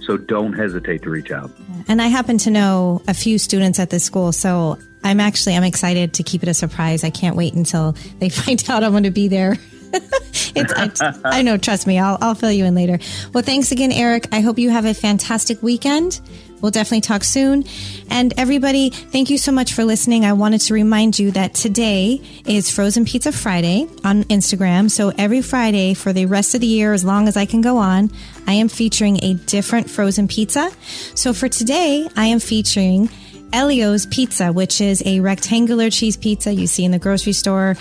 So 0.02 0.18
don't 0.18 0.54
hesitate 0.54 1.02
to 1.04 1.10
reach 1.10 1.32
out. 1.32 1.52
And 1.88 2.02
I 2.02 2.08
happen 2.08 2.38
to 2.40 2.52
know 2.52 3.02
a 3.08 3.14
few 3.14 3.38
students 3.38 3.80
at 3.80 3.90
this 3.90 4.04
school. 4.04 4.32
So 4.32 4.78
I'm 5.08 5.20
actually, 5.20 5.56
I'm 5.56 5.64
excited 5.64 6.14
to 6.16 6.24
keep 6.24 6.44
it 6.44 6.50
a 6.50 6.54
surprise. 6.54 7.04
I 7.04 7.10
can't 7.10 7.36
wait 7.36 7.54
until 7.54 7.96
they 8.20 8.30
find 8.30 8.64
out 8.70 8.84
I'm 8.84 8.92
going 8.92 9.04
to 9.04 9.12
be 9.12 9.28
there. 9.28 9.56
it's, 9.94 11.02
I, 11.02 11.14
I, 11.24 11.42
know, 11.42 11.58
trust 11.58 11.88
me, 11.88 11.98
I'll, 11.98 12.18
I'll 12.20 12.36
fill 12.36 12.52
you 12.52 12.66
in 12.66 12.76
later. 12.76 13.00
Well, 13.34 13.44
thanks 13.44 13.72
again, 13.72 13.92
Eric. 13.92 14.28
I 14.34 14.42
hope 14.42 14.60
you 14.60 14.70
have 14.70 14.86
a 14.86 14.94
fantastic 14.94 15.64
weekend. 15.64 16.20
We'll 16.62 16.72
definitely 16.72 17.02
talk 17.02 17.24
soon. 17.24 17.64
And 18.10 18.34
everybody, 18.38 18.90
thank 18.90 19.30
you 19.30 19.38
so 19.38 19.52
much 19.52 19.74
for 19.74 19.86
listening. 19.86 20.26
I 20.26 20.34
wanted 20.34 20.62
to 20.62 20.74
remind 20.74 21.20
you 21.20 21.32
that 21.32 21.54
today 21.54 22.20
is 22.46 22.70
Frozen 22.70 23.06
Pizza 23.06 23.32
Friday 23.32 23.88
on 24.04 24.24
Instagram. 24.26 24.90
So 24.90 25.14
every 25.18 25.42
Friday 25.42 25.94
for 25.94 26.14
the 26.14 26.26
rest 26.26 26.56
of 26.56 26.62
the 26.62 26.68
year, 26.68 26.94
as 26.94 27.06
long 27.06 27.28
as 27.28 27.38
I 27.38 27.46
can 27.46 27.62
go 27.62 27.78
on, 27.78 28.12
I 28.48 28.54
am 28.54 28.70
featuring 28.70 29.24
a 29.24 29.36
different 29.36 29.90
frozen 29.90 30.28
pizza. 30.28 30.72
So 31.14 31.32
for 31.32 31.48
today, 31.48 32.10
I 32.16 32.26
am 32.26 32.40
featuring 32.40 33.10
Ellio's 33.54 34.06
Pizza, 34.06 34.52
which 34.52 34.82
is 34.82 35.02
a 35.06 35.20
rectangular 35.20 35.90
cheese 35.90 36.18
pizza 36.18 36.54
you 36.54 36.68
see 36.68 36.86
in 36.86 36.92
the 36.92 37.00
grocery 37.00 37.34
store. 37.34 37.76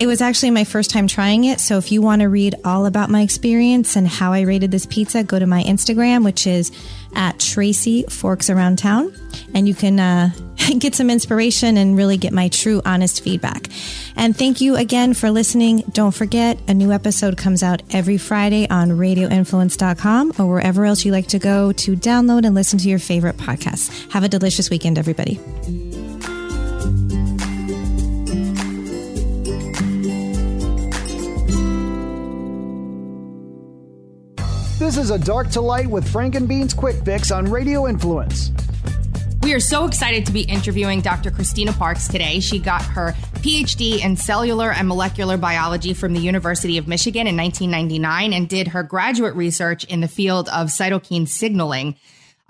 It 0.00 0.06
was 0.06 0.20
actually 0.20 0.50
my 0.50 0.64
first 0.64 0.90
time 0.90 1.06
trying 1.06 1.44
it. 1.44 1.60
So 1.60 1.78
if 1.78 1.92
you 1.92 2.02
want 2.02 2.22
to 2.22 2.28
read 2.28 2.54
all 2.64 2.86
about 2.86 3.10
my 3.10 3.22
experience 3.22 3.96
and 3.96 4.06
how 4.06 4.32
I 4.32 4.42
rated 4.42 4.70
this 4.70 4.86
pizza, 4.86 5.22
go 5.22 5.38
to 5.38 5.46
my 5.46 5.62
Instagram, 5.62 6.24
which 6.24 6.46
is 6.46 6.72
at 7.14 7.38
Tracy 7.38 8.04
Forks 8.04 8.50
Around 8.50 8.78
Town. 8.78 9.12
And 9.54 9.68
you 9.68 9.74
can 9.74 9.98
uh, 9.98 10.30
get 10.78 10.94
some 10.94 11.10
inspiration 11.10 11.76
and 11.76 11.96
really 11.96 12.16
get 12.16 12.32
my 12.32 12.48
true, 12.48 12.82
honest 12.84 13.22
feedback. 13.22 13.68
And 14.16 14.36
thank 14.36 14.60
you 14.60 14.76
again 14.76 15.14
for 15.14 15.30
listening. 15.30 15.84
Don't 15.92 16.14
forget, 16.14 16.58
a 16.68 16.74
new 16.74 16.92
episode 16.92 17.36
comes 17.36 17.62
out 17.62 17.82
every 17.90 18.18
Friday 18.18 18.68
on 18.68 18.90
radioinfluence.com 18.90 20.34
or 20.38 20.46
wherever 20.46 20.84
else 20.84 21.04
you 21.04 21.12
like 21.12 21.28
to 21.28 21.38
go 21.38 21.72
to 21.72 21.96
download 21.96 22.44
and 22.44 22.54
listen 22.54 22.78
to 22.80 22.88
your 22.88 22.98
favorite 22.98 23.36
podcasts. 23.36 24.10
Have 24.12 24.24
a 24.24 24.28
delicious 24.28 24.70
weekend, 24.70 24.98
everybody. 24.98 25.40
This 34.78 34.96
is 34.96 35.10
a 35.10 35.18
Dark 35.18 35.50
to 35.50 35.60
Light 35.60 35.86
with 35.86 36.08
Frank 36.08 36.34
and 36.34 36.48
Beans 36.48 36.72
Quick 36.72 37.04
Fix 37.04 37.30
on 37.30 37.44
Radio 37.50 37.88
Influence. 37.88 38.52
We 39.48 39.54
are 39.54 39.60
so 39.60 39.86
excited 39.86 40.26
to 40.26 40.32
be 40.32 40.42
interviewing 40.42 41.00
Dr. 41.00 41.30
Christina 41.30 41.72
Parks 41.72 42.06
today. 42.06 42.38
She 42.40 42.58
got 42.58 42.82
her 42.82 43.12
PhD 43.36 44.04
in 44.04 44.14
cellular 44.14 44.70
and 44.70 44.86
molecular 44.86 45.38
biology 45.38 45.94
from 45.94 46.12
the 46.12 46.20
University 46.20 46.76
of 46.76 46.86
Michigan 46.86 47.26
in 47.26 47.34
1999 47.34 48.34
and 48.34 48.46
did 48.46 48.68
her 48.68 48.82
graduate 48.82 49.34
research 49.34 49.84
in 49.84 50.02
the 50.02 50.06
field 50.06 50.50
of 50.50 50.66
cytokine 50.66 51.26
signaling. 51.26 51.96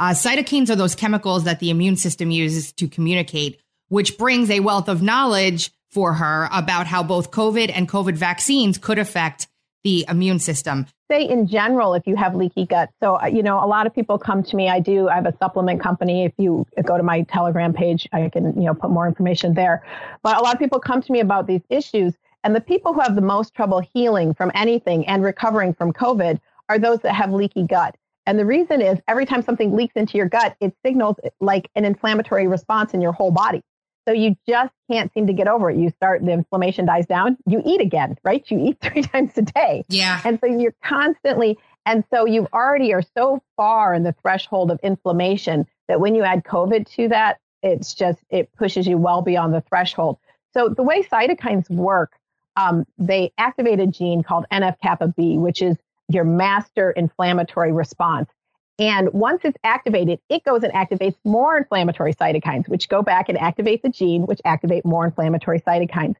Uh, 0.00 0.10
cytokines 0.10 0.70
are 0.70 0.74
those 0.74 0.96
chemicals 0.96 1.44
that 1.44 1.60
the 1.60 1.70
immune 1.70 1.94
system 1.94 2.32
uses 2.32 2.72
to 2.72 2.88
communicate, 2.88 3.60
which 3.86 4.18
brings 4.18 4.50
a 4.50 4.58
wealth 4.58 4.88
of 4.88 5.00
knowledge 5.00 5.70
for 5.90 6.14
her 6.14 6.48
about 6.52 6.88
how 6.88 7.04
both 7.04 7.30
COVID 7.30 7.70
and 7.72 7.88
COVID 7.88 8.16
vaccines 8.16 8.76
could 8.76 8.98
affect 8.98 9.46
the 9.84 10.04
immune 10.08 10.38
system. 10.38 10.86
Say 11.10 11.22
in 11.28 11.46
general 11.46 11.94
if 11.94 12.06
you 12.06 12.16
have 12.16 12.34
leaky 12.34 12.66
gut. 12.66 12.90
So 13.00 13.20
uh, 13.20 13.26
you 13.26 13.42
know 13.42 13.62
a 13.62 13.66
lot 13.66 13.86
of 13.86 13.94
people 13.94 14.18
come 14.18 14.42
to 14.42 14.56
me. 14.56 14.68
I 14.68 14.80
do 14.80 15.08
i 15.08 15.14
have 15.14 15.26
a 15.26 15.36
supplement 15.38 15.80
company. 15.80 16.24
If 16.24 16.32
you 16.38 16.66
go 16.84 16.96
to 16.96 17.02
my 17.02 17.22
telegram 17.22 17.72
page 17.72 18.08
i 18.12 18.28
can 18.28 18.54
you 18.60 18.66
know 18.66 18.74
put 18.74 18.90
more 18.90 19.06
information 19.06 19.54
there. 19.54 19.84
But 20.22 20.38
a 20.38 20.42
lot 20.42 20.54
of 20.54 20.58
people 20.58 20.80
come 20.80 21.02
to 21.02 21.12
me 21.12 21.20
about 21.20 21.46
these 21.46 21.62
issues 21.70 22.14
and 22.44 22.54
the 22.54 22.60
people 22.60 22.92
who 22.92 23.00
have 23.00 23.14
the 23.14 23.20
most 23.20 23.54
trouble 23.54 23.80
healing 23.80 24.34
from 24.34 24.50
anything 24.54 25.06
and 25.06 25.22
recovering 25.22 25.74
from 25.74 25.92
covid 25.92 26.40
are 26.68 26.78
those 26.78 27.00
that 27.00 27.14
have 27.14 27.32
leaky 27.32 27.66
gut. 27.66 27.96
And 28.26 28.38
the 28.38 28.44
reason 28.44 28.82
is 28.82 28.98
every 29.08 29.24
time 29.24 29.40
something 29.40 29.74
leaks 29.74 29.94
into 29.96 30.18
your 30.18 30.28
gut 30.28 30.56
it 30.60 30.74
signals 30.84 31.16
like 31.40 31.70
an 31.76 31.84
inflammatory 31.84 32.46
response 32.46 32.92
in 32.92 33.00
your 33.00 33.12
whole 33.12 33.30
body 33.30 33.62
so 34.08 34.14
you 34.14 34.36
just 34.48 34.72
can't 34.90 35.12
seem 35.12 35.26
to 35.26 35.34
get 35.34 35.48
over 35.48 35.70
it. 35.70 35.76
You 35.76 35.90
start, 35.90 36.24
the 36.24 36.32
inflammation 36.32 36.86
dies 36.86 37.04
down, 37.04 37.36
you 37.46 37.60
eat 37.66 37.82
again, 37.82 38.16
right? 38.24 38.42
You 38.50 38.58
eat 38.58 38.78
three 38.82 39.02
times 39.02 39.36
a 39.36 39.42
day. 39.42 39.84
Yeah. 39.90 40.22
And 40.24 40.38
so 40.40 40.46
you're 40.46 40.74
constantly, 40.82 41.58
and 41.84 42.04
so 42.10 42.24
you 42.24 42.48
already 42.54 42.94
are 42.94 43.02
so 43.16 43.42
far 43.54 43.92
in 43.92 44.04
the 44.04 44.14
threshold 44.22 44.70
of 44.70 44.80
inflammation 44.82 45.66
that 45.88 46.00
when 46.00 46.14
you 46.14 46.22
add 46.22 46.42
COVID 46.44 46.90
to 46.96 47.08
that, 47.08 47.38
it's 47.62 47.92
just, 47.92 48.20
it 48.30 48.50
pushes 48.56 48.86
you 48.86 48.96
well 48.96 49.20
beyond 49.20 49.52
the 49.52 49.60
threshold. 49.60 50.16
So 50.54 50.70
the 50.70 50.82
way 50.82 51.02
cytokines 51.02 51.68
work, 51.68 52.12
um, 52.56 52.86
they 52.96 53.30
activate 53.36 53.78
a 53.78 53.86
gene 53.86 54.22
called 54.22 54.46
NF 54.50 54.76
kappa 54.82 55.08
B, 55.08 55.36
which 55.36 55.60
is 55.60 55.76
your 56.08 56.24
master 56.24 56.92
inflammatory 56.92 57.72
response. 57.72 58.30
And 58.78 59.12
once 59.12 59.40
it's 59.44 59.56
activated, 59.64 60.20
it 60.28 60.44
goes 60.44 60.62
and 60.62 60.72
activates 60.72 61.16
more 61.24 61.58
inflammatory 61.58 62.14
cytokines, 62.14 62.68
which 62.68 62.88
go 62.88 63.02
back 63.02 63.28
and 63.28 63.36
activate 63.36 63.82
the 63.82 63.88
gene, 63.88 64.26
which 64.26 64.40
activate 64.44 64.84
more 64.84 65.04
inflammatory 65.04 65.60
cytokines. 65.60 66.14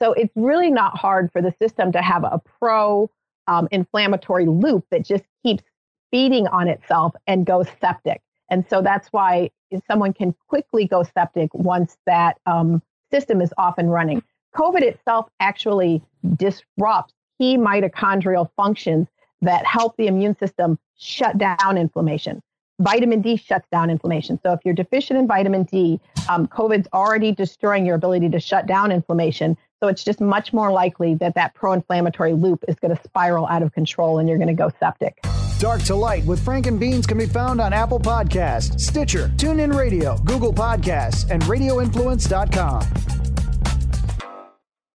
So 0.00 0.12
it's 0.12 0.32
really 0.36 0.70
not 0.70 0.96
hard 0.96 1.32
for 1.32 1.42
the 1.42 1.54
system 1.60 1.92
to 1.92 2.02
have 2.02 2.24
a 2.24 2.40
pro 2.60 3.10
um, 3.46 3.68
inflammatory 3.70 4.46
loop 4.46 4.84
that 4.90 5.04
just 5.04 5.24
keeps 5.42 5.64
feeding 6.10 6.46
on 6.46 6.68
itself 6.68 7.14
and 7.26 7.44
goes 7.44 7.66
septic. 7.80 8.20
And 8.48 8.64
so 8.68 8.82
that's 8.82 9.08
why 9.08 9.50
someone 9.90 10.12
can 10.12 10.34
quickly 10.48 10.86
go 10.86 11.02
septic 11.02 11.52
once 11.52 11.96
that 12.06 12.38
um, 12.46 12.82
system 13.10 13.40
is 13.40 13.52
off 13.58 13.78
and 13.78 13.92
running. 13.92 14.22
COVID 14.54 14.82
itself 14.82 15.28
actually 15.40 16.02
disrupts 16.36 17.12
key 17.38 17.56
mitochondrial 17.56 18.48
functions 18.56 19.08
that 19.44 19.66
help 19.66 19.96
the 19.96 20.06
immune 20.06 20.36
system 20.38 20.78
shut 20.96 21.38
down 21.38 21.78
inflammation. 21.78 22.42
Vitamin 22.80 23.20
D 23.20 23.36
shuts 23.36 23.68
down 23.70 23.88
inflammation. 23.88 24.38
So 24.42 24.52
if 24.52 24.60
you're 24.64 24.74
deficient 24.74 25.18
in 25.18 25.28
vitamin 25.28 25.62
D, 25.62 26.00
um, 26.28 26.48
COVID's 26.48 26.88
already 26.92 27.30
destroying 27.30 27.86
your 27.86 27.94
ability 27.94 28.28
to 28.30 28.40
shut 28.40 28.66
down 28.66 28.90
inflammation. 28.90 29.56
So 29.80 29.88
it's 29.88 30.02
just 30.02 30.20
much 30.20 30.52
more 30.52 30.72
likely 30.72 31.14
that 31.16 31.34
that 31.36 31.54
pro-inflammatory 31.54 32.32
loop 32.32 32.64
is 32.66 32.74
going 32.76 32.96
to 32.96 33.02
spiral 33.04 33.46
out 33.46 33.62
of 33.62 33.72
control 33.72 34.18
and 34.18 34.28
you're 34.28 34.38
going 34.38 34.48
to 34.48 34.54
go 34.54 34.70
septic. 34.80 35.20
Dark 35.58 35.82
to 35.82 35.94
Light 35.94 36.24
with 36.24 36.44
Frank 36.44 36.66
and 36.66 36.80
Beans 36.80 37.06
can 37.06 37.16
be 37.16 37.26
found 37.26 37.60
on 37.60 37.72
Apple 37.72 38.00
Podcasts, 38.00 38.80
Stitcher, 38.80 39.28
TuneIn 39.36 39.74
Radio, 39.74 40.16
Google 40.18 40.52
Podcasts, 40.52 41.30
and 41.30 41.42
RadioInfluence.com. 41.44 43.33